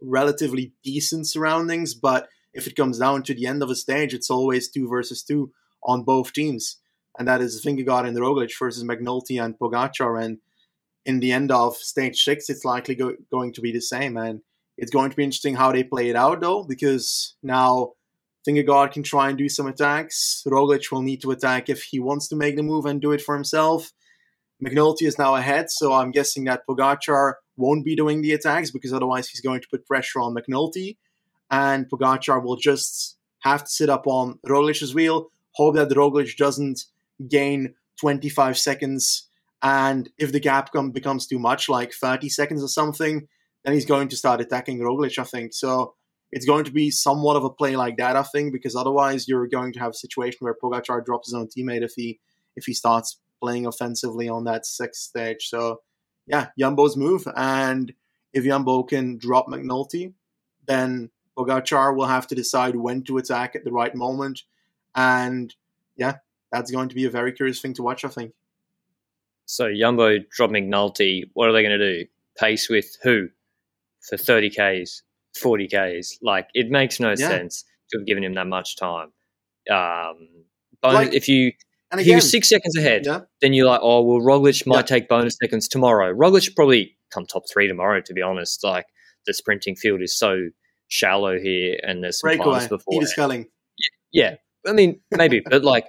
relatively 0.00 0.72
decent 0.82 1.28
surroundings, 1.28 1.94
but 1.94 2.28
if 2.52 2.66
it 2.66 2.76
comes 2.76 2.98
down 2.98 3.22
to 3.24 3.34
the 3.34 3.46
end 3.46 3.62
of 3.62 3.70
a 3.70 3.74
stage, 3.74 4.12
it's 4.12 4.30
always 4.30 4.68
two 4.68 4.88
versus 4.88 5.22
two 5.22 5.52
on 5.84 6.02
both 6.02 6.32
teams. 6.32 6.78
And 7.18 7.28
that 7.28 7.40
is 7.40 7.64
Vingegaard 7.64 8.06
and 8.06 8.16
Roglic 8.16 8.52
versus 8.58 8.84
McNulty 8.84 9.42
and 9.42 9.58
Pogacar. 9.58 10.22
And 10.22 10.38
in 11.04 11.20
the 11.20 11.32
end 11.32 11.50
of 11.50 11.76
stage 11.76 12.22
six, 12.22 12.48
it's 12.48 12.64
likely 12.64 12.94
go- 12.94 13.16
going 13.30 13.52
to 13.52 13.60
be 13.60 13.72
the 13.72 13.80
same. 13.80 14.16
And 14.16 14.40
it's 14.78 14.90
going 14.90 15.10
to 15.10 15.16
be 15.16 15.24
interesting 15.24 15.54
how 15.54 15.72
they 15.72 15.84
play 15.84 16.08
it 16.08 16.16
out, 16.16 16.40
though, 16.40 16.64
because 16.64 17.34
now 17.42 17.92
Vingegaard 18.48 18.92
can 18.92 19.02
try 19.02 19.28
and 19.28 19.38
do 19.38 19.48
some 19.48 19.66
attacks. 19.66 20.42
Roglic 20.46 20.90
will 20.90 21.02
need 21.02 21.20
to 21.22 21.30
attack 21.30 21.68
if 21.68 21.82
he 21.82 22.00
wants 22.00 22.28
to 22.28 22.36
make 22.36 22.56
the 22.56 22.62
move 22.62 22.86
and 22.86 23.00
do 23.00 23.12
it 23.12 23.20
for 23.20 23.34
himself. 23.34 23.92
McNulty 24.64 25.02
is 25.02 25.18
now 25.18 25.34
ahead, 25.34 25.70
so 25.70 25.92
I'm 25.92 26.12
guessing 26.12 26.44
that 26.44 26.62
Pogacar 26.68 27.34
won't 27.56 27.84
be 27.84 27.96
doing 27.96 28.22
the 28.22 28.32
attacks 28.32 28.70
because 28.70 28.92
otherwise 28.92 29.28
he's 29.28 29.40
going 29.40 29.60
to 29.60 29.68
put 29.68 29.86
pressure 29.86 30.20
on 30.20 30.34
McNulty. 30.34 30.96
And 31.50 31.88
Pogacar 31.90 32.42
will 32.42 32.56
just 32.56 33.18
have 33.40 33.64
to 33.64 33.70
sit 33.70 33.90
up 33.90 34.06
on 34.06 34.38
Roglic's 34.46 34.94
wheel, 34.94 35.30
hope 35.54 35.74
that 35.74 35.90
Roglic 35.90 36.36
doesn't 36.36 36.84
gain 37.28 37.74
25 38.00 38.58
seconds. 38.58 39.28
And 39.62 40.10
if 40.18 40.32
the 40.32 40.40
gap 40.40 40.72
come, 40.72 40.90
becomes 40.90 41.26
too 41.26 41.38
much, 41.38 41.68
like 41.68 41.92
30 41.92 42.28
seconds 42.28 42.62
or 42.62 42.68
something, 42.68 43.28
then 43.64 43.74
he's 43.74 43.86
going 43.86 44.08
to 44.08 44.16
start 44.16 44.40
attacking 44.40 44.80
Roglic, 44.80 45.18
I 45.18 45.24
think. 45.24 45.52
So 45.52 45.94
it's 46.32 46.46
going 46.46 46.64
to 46.64 46.72
be 46.72 46.90
somewhat 46.90 47.36
of 47.36 47.44
a 47.44 47.50
play 47.50 47.76
like 47.76 47.98
that, 47.98 48.16
I 48.16 48.22
think, 48.22 48.52
because 48.52 48.74
otherwise 48.74 49.28
you're 49.28 49.46
going 49.46 49.72
to 49.74 49.78
have 49.80 49.90
a 49.90 49.94
situation 49.94 50.38
where 50.40 50.56
Pogacar 50.60 51.04
drops 51.04 51.28
his 51.28 51.34
own 51.34 51.46
teammate 51.46 51.82
if 51.82 51.92
he 51.94 52.18
if 52.56 52.64
he 52.64 52.74
starts 52.74 53.18
playing 53.40 53.66
offensively 53.66 54.28
on 54.28 54.44
that 54.44 54.66
sixth 54.66 55.02
stage. 55.02 55.48
So 55.48 55.80
yeah, 56.26 56.48
Jumbo's 56.58 56.96
move, 56.96 57.26
and 57.36 57.92
if 58.32 58.44
Jumbo 58.44 58.82
can 58.84 59.18
drop 59.18 59.46
McNulty, 59.48 60.14
then 60.66 61.10
Pogacar 61.36 61.96
will 61.96 62.06
have 62.06 62.26
to 62.28 62.34
decide 62.34 62.76
when 62.76 63.02
to 63.04 63.18
attack 63.18 63.56
at 63.56 63.64
the 63.64 63.72
right 63.72 63.94
moment, 63.94 64.42
and 64.94 65.54
yeah, 65.96 66.16
that's 66.50 66.70
going 66.70 66.88
to 66.88 66.94
be 66.94 67.04
a 67.04 67.10
very 67.10 67.32
curious 67.32 67.60
thing 67.60 67.74
to 67.74 67.82
watch. 67.82 68.04
I 68.04 68.08
think. 68.08 68.32
So 69.46 69.72
Jumbo 69.74 70.18
drop 70.30 70.50
McNulty. 70.50 71.24
What 71.34 71.48
are 71.48 71.52
they 71.52 71.62
going 71.62 71.78
to 71.78 72.02
do? 72.02 72.06
Pace 72.38 72.68
with 72.68 72.96
who 73.02 73.28
for 74.08 74.16
thirty 74.16 74.50
k's? 74.50 75.02
40 75.38 75.68
Ks. 75.68 76.18
Like, 76.22 76.48
it 76.54 76.70
makes 76.70 77.00
no 77.00 77.10
yeah. 77.10 77.28
sense 77.28 77.64
to 77.90 77.98
have 77.98 78.06
given 78.06 78.24
him 78.24 78.34
that 78.34 78.46
much 78.46 78.76
time. 78.76 79.12
Um, 79.70 80.28
but 80.80 80.94
like, 80.94 81.14
if 81.14 81.28
you. 81.28 81.52
And 81.90 82.00
again, 82.00 82.10
he 82.10 82.14
was 82.14 82.30
six 82.30 82.48
seconds 82.48 82.76
ahead. 82.76 83.02
Yeah. 83.04 83.20
Then 83.40 83.52
you're 83.52 83.66
like, 83.66 83.80
oh, 83.82 84.02
well, 84.02 84.20
Roglic 84.20 84.66
might 84.66 84.76
yeah. 84.76 84.82
take 84.82 85.08
bonus 85.08 85.36
seconds 85.40 85.68
tomorrow. 85.68 86.12
Roglic 86.14 86.54
probably 86.56 86.96
come 87.10 87.26
top 87.26 87.44
three 87.52 87.68
tomorrow, 87.68 88.00
to 88.00 88.14
be 88.14 88.22
honest. 88.22 88.64
Like, 88.64 88.86
the 89.26 89.34
sprinting 89.34 89.76
field 89.76 90.00
is 90.02 90.16
so 90.16 90.48
shallow 90.88 91.38
here, 91.38 91.78
and 91.82 92.02
there's 92.02 92.20
some 92.20 92.28
Breakaway. 92.28 92.66
before. 92.68 92.92
Peter 92.92 93.06
Sculling. 93.06 93.46
Yeah. 94.10 94.36
I 94.66 94.72
mean, 94.72 95.00
maybe, 95.10 95.40
but 95.40 95.64
like, 95.64 95.86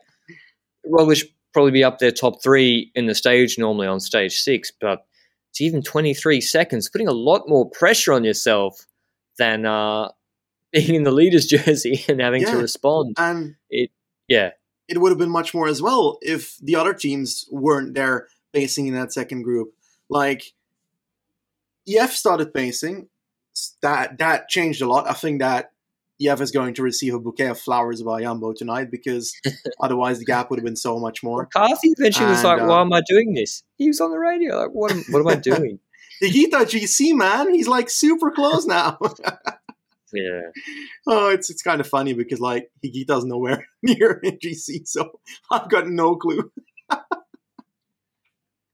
Roglic 0.85 1.25
probably 1.53 1.71
be 1.71 1.83
up 1.83 1.99
there 1.99 2.11
top 2.11 2.41
three 2.41 2.91
in 2.95 3.05
the 3.05 3.15
stage 3.15 3.57
normally 3.57 3.87
on 3.87 3.99
stage 3.99 4.39
six, 4.39 4.71
but 4.71 5.05
it's 5.51 5.61
even 5.61 5.83
23 5.83 6.41
seconds, 6.41 6.89
putting 6.89 7.07
a 7.07 7.13
lot 7.13 7.47
more 7.47 7.69
pressure 7.69 8.11
on 8.11 8.23
yourself 8.23 8.87
than 9.37 9.65
uh, 9.65 10.09
being 10.71 10.95
in 10.95 11.03
the 11.03 11.11
leader's 11.11 11.45
jersey 11.47 12.03
and 12.07 12.19
having 12.19 12.41
yeah. 12.41 12.51
to 12.51 12.57
respond. 12.57 13.15
And 13.17 13.55
it, 13.69 13.91
yeah, 14.27 14.51
it 14.87 14.99
would 14.99 15.11
have 15.11 15.19
been 15.19 15.29
much 15.29 15.53
more 15.53 15.67
as 15.67 15.81
well 15.81 16.17
if 16.21 16.57
the 16.57 16.75
other 16.75 16.93
teams 16.93 17.45
weren't 17.51 17.93
there 17.93 18.27
pacing 18.51 18.87
in 18.87 18.95
that 18.95 19.13
second 19.13 19.43
group. 19.43 19.73
Like 20.09 20.53
EF 21.87 22.11
started 22.11 22.53
pacing, 22.53 23.09
that 23.81 24.17
that 24.17 24.49
changed 24.49 24.81
a 24.81 24.87
lot. 24.87 25.07
I 25.07 25.13
think 25.13 25.39
that 25.39 25.72
EF 26.27 26.41
is 26.41 26.51
going 26.51 26.73
to 26.75 26.83
receive 26.83 27.13
a 27.13 27.19
bouquet 27.19 27.47
of 27.47 27.59
flowers 27.59 28.01
by 28.01 28.21
Jumbo 28.21 28.53
tonight 28.53 28.89
because 28.91 29.33
otherwise 29.81 30.19
the 30.19 30.25
gap 30.25 30.49
would 30.49 30.59
have 30.59 30.65
been 30.65 30.75
so 30.75 30.99
much 30.99 31.23
more. 31.23 31.43
McCarthy 31.43 31.89
eventually 31.97 32.25
and, 32.25 32.33
was 32.33 32.43
like, 32.43 32.61
"Why 32.61 32.79
uh, 32.79 32.81
am 32.81 32.93
I 32.93 33.01
doing 33.07 33.33
this?" 33.33 33.63
He 33.77 33.87
was 33.87 33.99
on 34.01 34.11
the 34.11 34.19
radio, 34.19 34.57
like, 34.57 34.71
"What? 34.71 34.91
Am, 34.91 35.03
what 35.09 35.19
am 35.19 35.27
I 35.27 35.35
doing?" 35.51 35.79
Higuita 36.21 36.65
GC 36.65 37.15
man, 37.15 37.53
he's 37.53 37.67
like 37.67 37.89
super 37.89 38.31
close 38.31 38.65
now. 38.65 38.97
yeah. 40.13 40.41
Oh, 41.07 41.29
it's 41.29 41.49
it's 41.49 41.61
kind 41.61 41.81
of 41.81 41.87
funny 41.87 42.13
because 42.13 42.39
like 42.39 42.69
Higuita's 42.83 43.25
nowhere 43.25 43.67
near 43.83 44.21
GC, 44.23 44.87
so 44.87 45.19
I've 45.51 45.69
got 45.69 45.87
no 45.87 46.15
clue. 46.15 46.51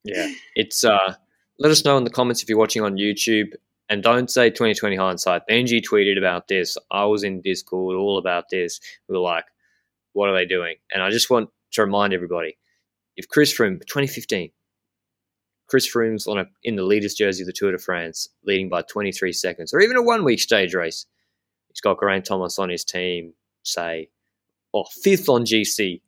yeah, 0.03 0.31
it's 0.55 0.83
uh. 0.83 1.15
Let 1.61 1.71
us 1.71 1.83
know 1.83 1.97
in 1.97 2.05
the 2.05 2.09
comments 2.09 2.41
if 2.41 2.47
you're 2.47 2.57
watching 2.57 2.83
on 2.83 2.95
YouTube, 2.95 3.51
and 3.89 4.03
don't 4.03 4.29
say 4.29 4.49
2020 4.49 4.95
hindsight. 4.95 5.43
Benji 5.49 5.81
tweeted 5.81 6.17
about 6.17 6.47
this. 6.47 6.77
I 6.91 7.05
was 7.05 7.23
in 7.23 7.41
Discord 7.41 7.95
all 7.95 8.17
about 8.17 8.45
this. 8.49 8.79
We 9.07 9.15
were 9.15 9.21
like, 9.21 9.45
"What 10.13 10.29
are 10.29 10.35
they 10.35 10.45
doing?" 10.45 10.75
And 10.93 11.01
I 11.03 11.09
just 11.09 11.29
want 11.29 11.49
to 11.71 11.81
remind 11.81 12.13
everybody: 12.13 12.57
if 13.17 13.27
Chris 13.27 13.53
Froome 13.53 13.79
2015 13.81 14.51
Chris 15.69 15.87
Froome's 15.87 16.25
on 16.25 16.39
a, 16.39 16.45
in 16.63 16.75
the 16.75 16.83
leader's 16.83 17.13
jersey 17.13 17.43
of 17.43 17.47
the 17.47 17.53
Tour 17.53 17.71
de 17.71 17.77
France, 17.77 18.27
leading 18.43 18.69
by 18.69 18.81
23 18.81 19.31
seconds, 19.31 19.71
or 19.71 19.79
even 19.79 19.97
a 19.97 20.01
one 20.01 20.23
week 20.23 20.39
stage 20.39 20.73
race. 20.73 21.05
He's 21.67 21.81
got 21.81 21.99
Geraint 21.99 22.25
Thomas 22.25 22.57
on 22.57 22.69
his 22.69 22.83
team, 22.83 23.33
say, 23.61 24.09
or 24.73 24.85
fifth 25.03 25.29
on 25.29 25.45
GC. 25.45 26.01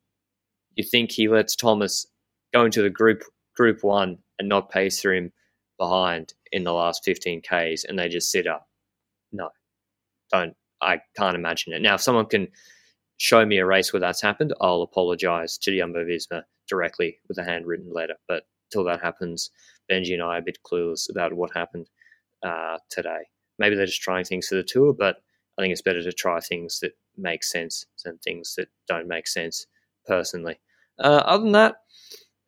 You 0.75 0.83
think 0.83 1.11
he 1.11 1.27
lets 1.27 1.55
Thomas 1.55 2.07
go 2.51 2.65
into 2.65 2.81
the 2.81 2.89
group 2.89 3.21
group 3.55 3.83
one 3.83 4.17
and 4.39 4.49
not 4.49 4.71
pace 4.71 4.99
through 4.99 5.17
him 5.17 5.31
behind 5.77 6.33
in 6.51 6.63
the 6.63 6.73
last 6.73 7.03
15 7.05 7.41
Ks 7.41 7.83
and 7.83 7.97
they 7.97 8.09
just 8.09 8.31
sit 8.31 8.47
up? 8.47 8.67
No, 9.31 9.49
don't. 10.31 10.55
I 10.81 10.99
can't 11.15 11.35
imagine 11.35 11.73
it. 11.73 11.81
Now, 11.81 11.95
if 11.95 12.01
someone 12.01 12.25
can 12.25 12.47
show 13.17 13.45
me 13.45 13.59
a 13.59 13.65
race 13.65 13.93
where 13.93 13.99
that's 13.99 14.21
happened, 14.21 14.53
I'll 14.61 14.81
apologise 14.81 15.57
to 15.59 15.77
Jumbo 15.77 16.03
Visma 16.03 16.43
directly 16.67 17.19
with 17.27 17.37
a 17.37 17.43
handwritten 17.43 17.93
letter. 17.93 18.15
But 18.27 18.43
till 18.71 18.83
that 18.85 19.01
happens, 19.01 19.51
Benji 19.91 20.13
and 20.13 20.23
I 20.23 20.35
are 20.35 20.39
a 20.39 20.41
bit 20.41 20.57
clueless 20.65 21.09
about 21.09 21.33
what 21.33 21.51
happened 21.53 21.89
uh, 22.43 22.77
today. 22.89 23.27
Maybe 23.59 23.75
they're 23.75 23.85
just 23.85 24.01
trying 24.01 24.25
things 24.25 24.47
for 24.47 24.55
the 24.55 24.63
tour, 24.63 24.93
but 24.93 25.17
I 25.57 25.61
think 25.61 25.71
it's 25.71 25.81
better 25.81 26.01
to 26.01 26.11
try 26.11 26.39
things 26.39 26.79
that 26.79 26.93
make 27.17 27.43
sense 27.43 27.85
than 28.03 28.17
things 28.19 28.55
that 28.55 28.69
don't 28.87 29.07
make 29.07 29.27
sense 29.27 29.67
personally. 30.07 30.59
Uh, 30.97 31.21
other 31.25 31.43
than 31.43 31.51
that, 31.51 31.75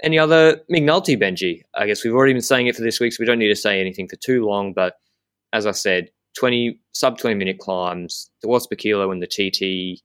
any 0.01 0.17
other 0.17 0.61
McNulty 0.71 1.17
Benji? 1.19 1.61
I 1.75 1.85
guess 1.85 2.03
we've 2.03 2.13
already 2.13 2.33
been 2.33 2.41
saying 2.41 2.67
it 2.67 2.75
for 2.75 2.81
this 2.81 2.99
week, 2.99 3.13
so 3.13 3.17
we 3.19 3.25
don't 3.25 3.39
need 3.39 3.49
to 3.49 3.55
say 3.55 3.79
anything 3.79 4.07
for 4.07 4.15
too 4.15 4.45
long. 4.45 4.73
But 4.73 4.95
as 5.53 5.65
I 5.65 5.71
said, 5.71 6.09
20 6.37 6.79
sub 6.93 7.17
20 7.17 7.35
minute 7.35 7.59
climbs. 7.59 8.29
The 8.41 8.47
Watts 8.47 8.67
per 8.67 8.75
kilo 8.75 9.11
and 9.11 9.21
the 9.21 9.27
TT 9.27 10.01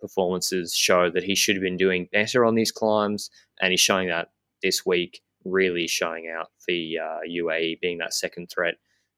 performances 0.00 0.74
show 0.74 1.10
that 1.10 1.24
he 1.24 1.34
should 1.34 1.56
have 1.56 1.62
been 1.62 1.76
doing 1.76 2.08
better 2.12 2.44
on 2.44 2.54
these 2.54 2.72
climbs, 2.72 3.30
and 3.60 3.70
he's 3.70 3.80
showing 3.80 4.08
that 4.08 4.28
this 4.62 4.84
week 4.84 5.22
really 5.44 5.86
showing 5.86 6.28
out 6.28 6.50
the 6.66 6.98
uh, 6.98 7.18
UAE 7.28 7.80
being 7.80 7.98
that 7.98 8.14
second 8.14 8.48
threat. 8.48 8.74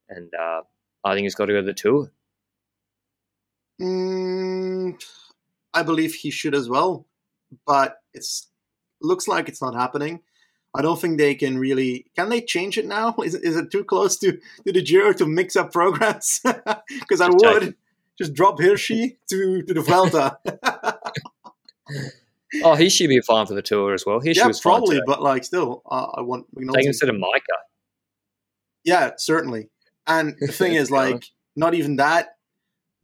And 0.08 0.32
uh, 0.34 0.62
I 1.04 1.14
think 1.14 1.24
he's 1.24 1.34
got 1.34 1.46
to 1.46 1.52
go 1.52 1.61
to 1.61 1.66
the 1.66 1.74
tour. 1.74 2.12
Mm, 3.80 5.00
I 5.72 5.82
believe 5.82 6.14
he 6.14 6.30
should 6.30 6.54
as 6.54 6.68
well, 6.68 7.06
but 7.66 7.98
it's 8.12 8.48
looks 9.00 9.28
like 9.28 9.48
it's 9.48 9.62
not 9.62 9.74
happening. 9.74 10.20
I 10.74 10.82
don't 10.82 11.00
think 11.00 11.18
they 11.18 11.34
can 11.34 11.58
really. 11.58 12.06
Can 12.14 12.28
they 12.28 12.40
change 12.40 12.78
it 12.78 12.87
now? 12.87 13.14
Is, 13.24 13.34
is 13.34 13.56
it 13.56 13.70
too 13.70 13.84
close 13.84 14.18
to, 14.18 14.32
to 14.32 14.72
the 14.72 14.82
Giro 14.82 15.12
to 15.14 15.26
mix 15.26 15.56
up 15.56 15.72
programs? 15.72 16.40
Because 17.00 17.20
I 17.20 17.28
would 17.30 17.74
just 18.18 18.34
drop 18.34 18.58
Hirschi 18.58 19.16
to 19.30 19.62
to 19.62 19.74
the 19.74 19.80
Vuelta. 19.80 20.38
Oh, 22.64 22.74
he 22.74 22.88
should 22.88 23.08
be 23.08 23.20
fine 23.20 23.44
for 23.44 23.52
the 23.52 23.62
tour 23.62 23.92
as 23.92 24.06
well. 24.06 24.20
He 24.20 24.32
yeah, 24.32 24.50
probably, 24.62 25.00
but 25.06 25.22
like 25.22 25.44
still, 25.44 25.82
uh, 25.90 26.06
I 26.14 26.22
want 26.22 26.46
take 26.72 26.87
instead 26.87 27.11
of 27.11 27.16
Majka. 27.16 27.56
Yeah, 28.84 29.11
certainly. 29.18 29.68
And 30.06 30.34
the 30.40 30.52
thing 30.52 30.74
is, 30.74 30.90
like, 30.90 31.24
not 31.56 31.74
even 31.74 31.96
that. 31.96 32.38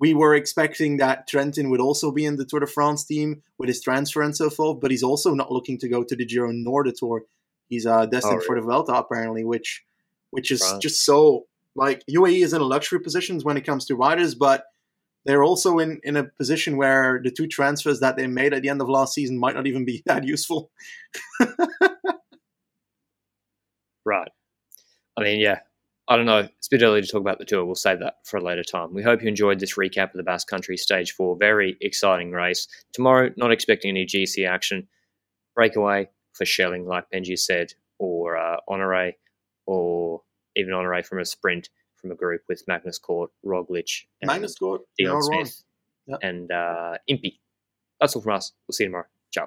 We 0.00 0.12
were 0.12 0.35
expecting 0.35 0.96
that 0.98 1.28
Trentin 1.28 1.70
would 1.70 1.80
also 1.80 2.11
be 2.11 2.24
in 2.24 2.37
the 2.37 2.44
Tour 2.44 2.61
de 2.61 2.66
France 2.66 3.04
team 3.04 3.42
with 3.59 3.68
his 3.68 3.80
transfer 3.80 4.22
and 4.22 4.37
so 4.37 4.50
forth, 4.50 4.80
but 4.80 4.90
he's 4.90 5.04
also 5.04 5.35
not 5.35 5.52
looking 5.52 5.78
to 5.78 5.88
go 5.88 6.02
to 6.02 6.16
the 6.16 6.26
Giro 6.26 6.50
nor 6.52 6.85
the 6.85 6.92
Tour. 6.92 7.24
He's 7.68 7.87
uh, 7.87 8.07
destined 8.07 8.35
oh, 8.35 8.37
really? 8.37 8.46
for 8.46 8.57
the 8.57 8.62
Vuelta 8.62 8.94
apparently, 8.94 9.44
which 9.44 9.85
which 10.30 10.50
is 10.50 10.61
right. 10.62 10.80
just 10.80 11.04
so 11.04 11.46
like 11.76 12.02
UAE 12.11 12.44
is 12.44 12.52
in 12.52 12.61
a 12.61 12.64
luxury 12.64 13.00
positions 13.00 13.44
when 13.44 13.57
it 13.57 13.64
comes 13.64 13.85
to 13.87 13.94
riders, 13.96 14.35
but 14.35 14.64
they're 15.24 15.42
also 15.42 15.78
in, 15.78 16.00
in 16.02 16.16
a 16.16 16.24
position 16.24 16.76
where 16.76 17.20
the 17.22 17.30
two 17.30 17.46
transfers 17.46 18.00
that 18.00 18.16
they 18.16 18.26
made 18.26 18.52
at 18.52 18.62
the 18.62 18.68
end 18.68 18.80
of 18.80 18.88
last 18.88 19.14
season 19.14 19.38
might 19.38 19.54
not 19.54 19.66
even 19.66 19.85
be 19.85 20.02
that 20.07 20.24
useful. 20.24 20.70
right. 24.04 24.30
I 25.16 25.22
mean, 25.22 25.40
yeah. 25.40 25.61
I 26.07 26.17
don't 26.17 26.27
know. 26.27 26.49
It's 26.59 26.67
a 26.67 26.71
bit 26.71 26.83
early 26.83 27.01
to 27.01 27.07
talk 27.07 27.21
about 27.21 27.38
the 27.38 27.47
tour. 27.47 27.64
We'll 27.64 27.75
save 27.75 28.01
that 28.01 28.17
for 28.25 28.37
a 28.37 28.43
later 28.43 28.62
time. 28.62 28.93
We 28.93 29.03
hope 29.03 29.23
you 29.23 29.29
enjoyed 29.29 29.59
this 29.59 29.77
recap 29.77 30.11
of 30.11 30.17
the 30.17 30.23
Basque 30.23 30.49
Country 30.49 30.77
Stage 30.77 31.12
4. 31.12 31.37
Very 31.38 31.79
exciting 31.81 32.31
race. 32.31 32.69
Tomorrow, 32.93 33.31
not 33.37 33.53
expecting 33.53 33.90
any 33.90 34.05
GC 34.05 34.47
action. 34.47 34.87
Breakaway 35.55 36.09
for 36.35 36.45
Shelling, 36.45 36.87
like 36.87 37.11
Benji 37.11 37.38
said, 37.38 37.73
or 37.99 38.37
uh, 38.37 38.57
Honore, 38.69 39.12
or 39.67 40.23
even 40.57 40.75
Honore 40.75 41.03
from 41.03 41.21
a 41.21 41.25
sprint 41.25 41.71
from 41.97 42.11
a 42.11 42.14
group 42.14 42.43
with 42.49 42.62
Magnus 42.69 42.99
Cort, 42.99 43.31
Roglic, 43.45 44.03
and 44.21 44.27
Magnus 44.27 44.57
Cort, 44.59 44.83
Dion 44.99 45.23
Smith, 45.23 45.64
yep. 46.07 46.19
and 46.23 46.51
uh, 46.51 46.99
Impey. 47.07 47.40
That's 47.99 48.14
all 48.14 48.21
from 48.21 48.35
us. 48.35 48.53
We'll 48.69 48.75
see 48.75 48.85
you 48.85 48.88
tomorrow. 48.88 49.07
Ciao. 49.33 49.47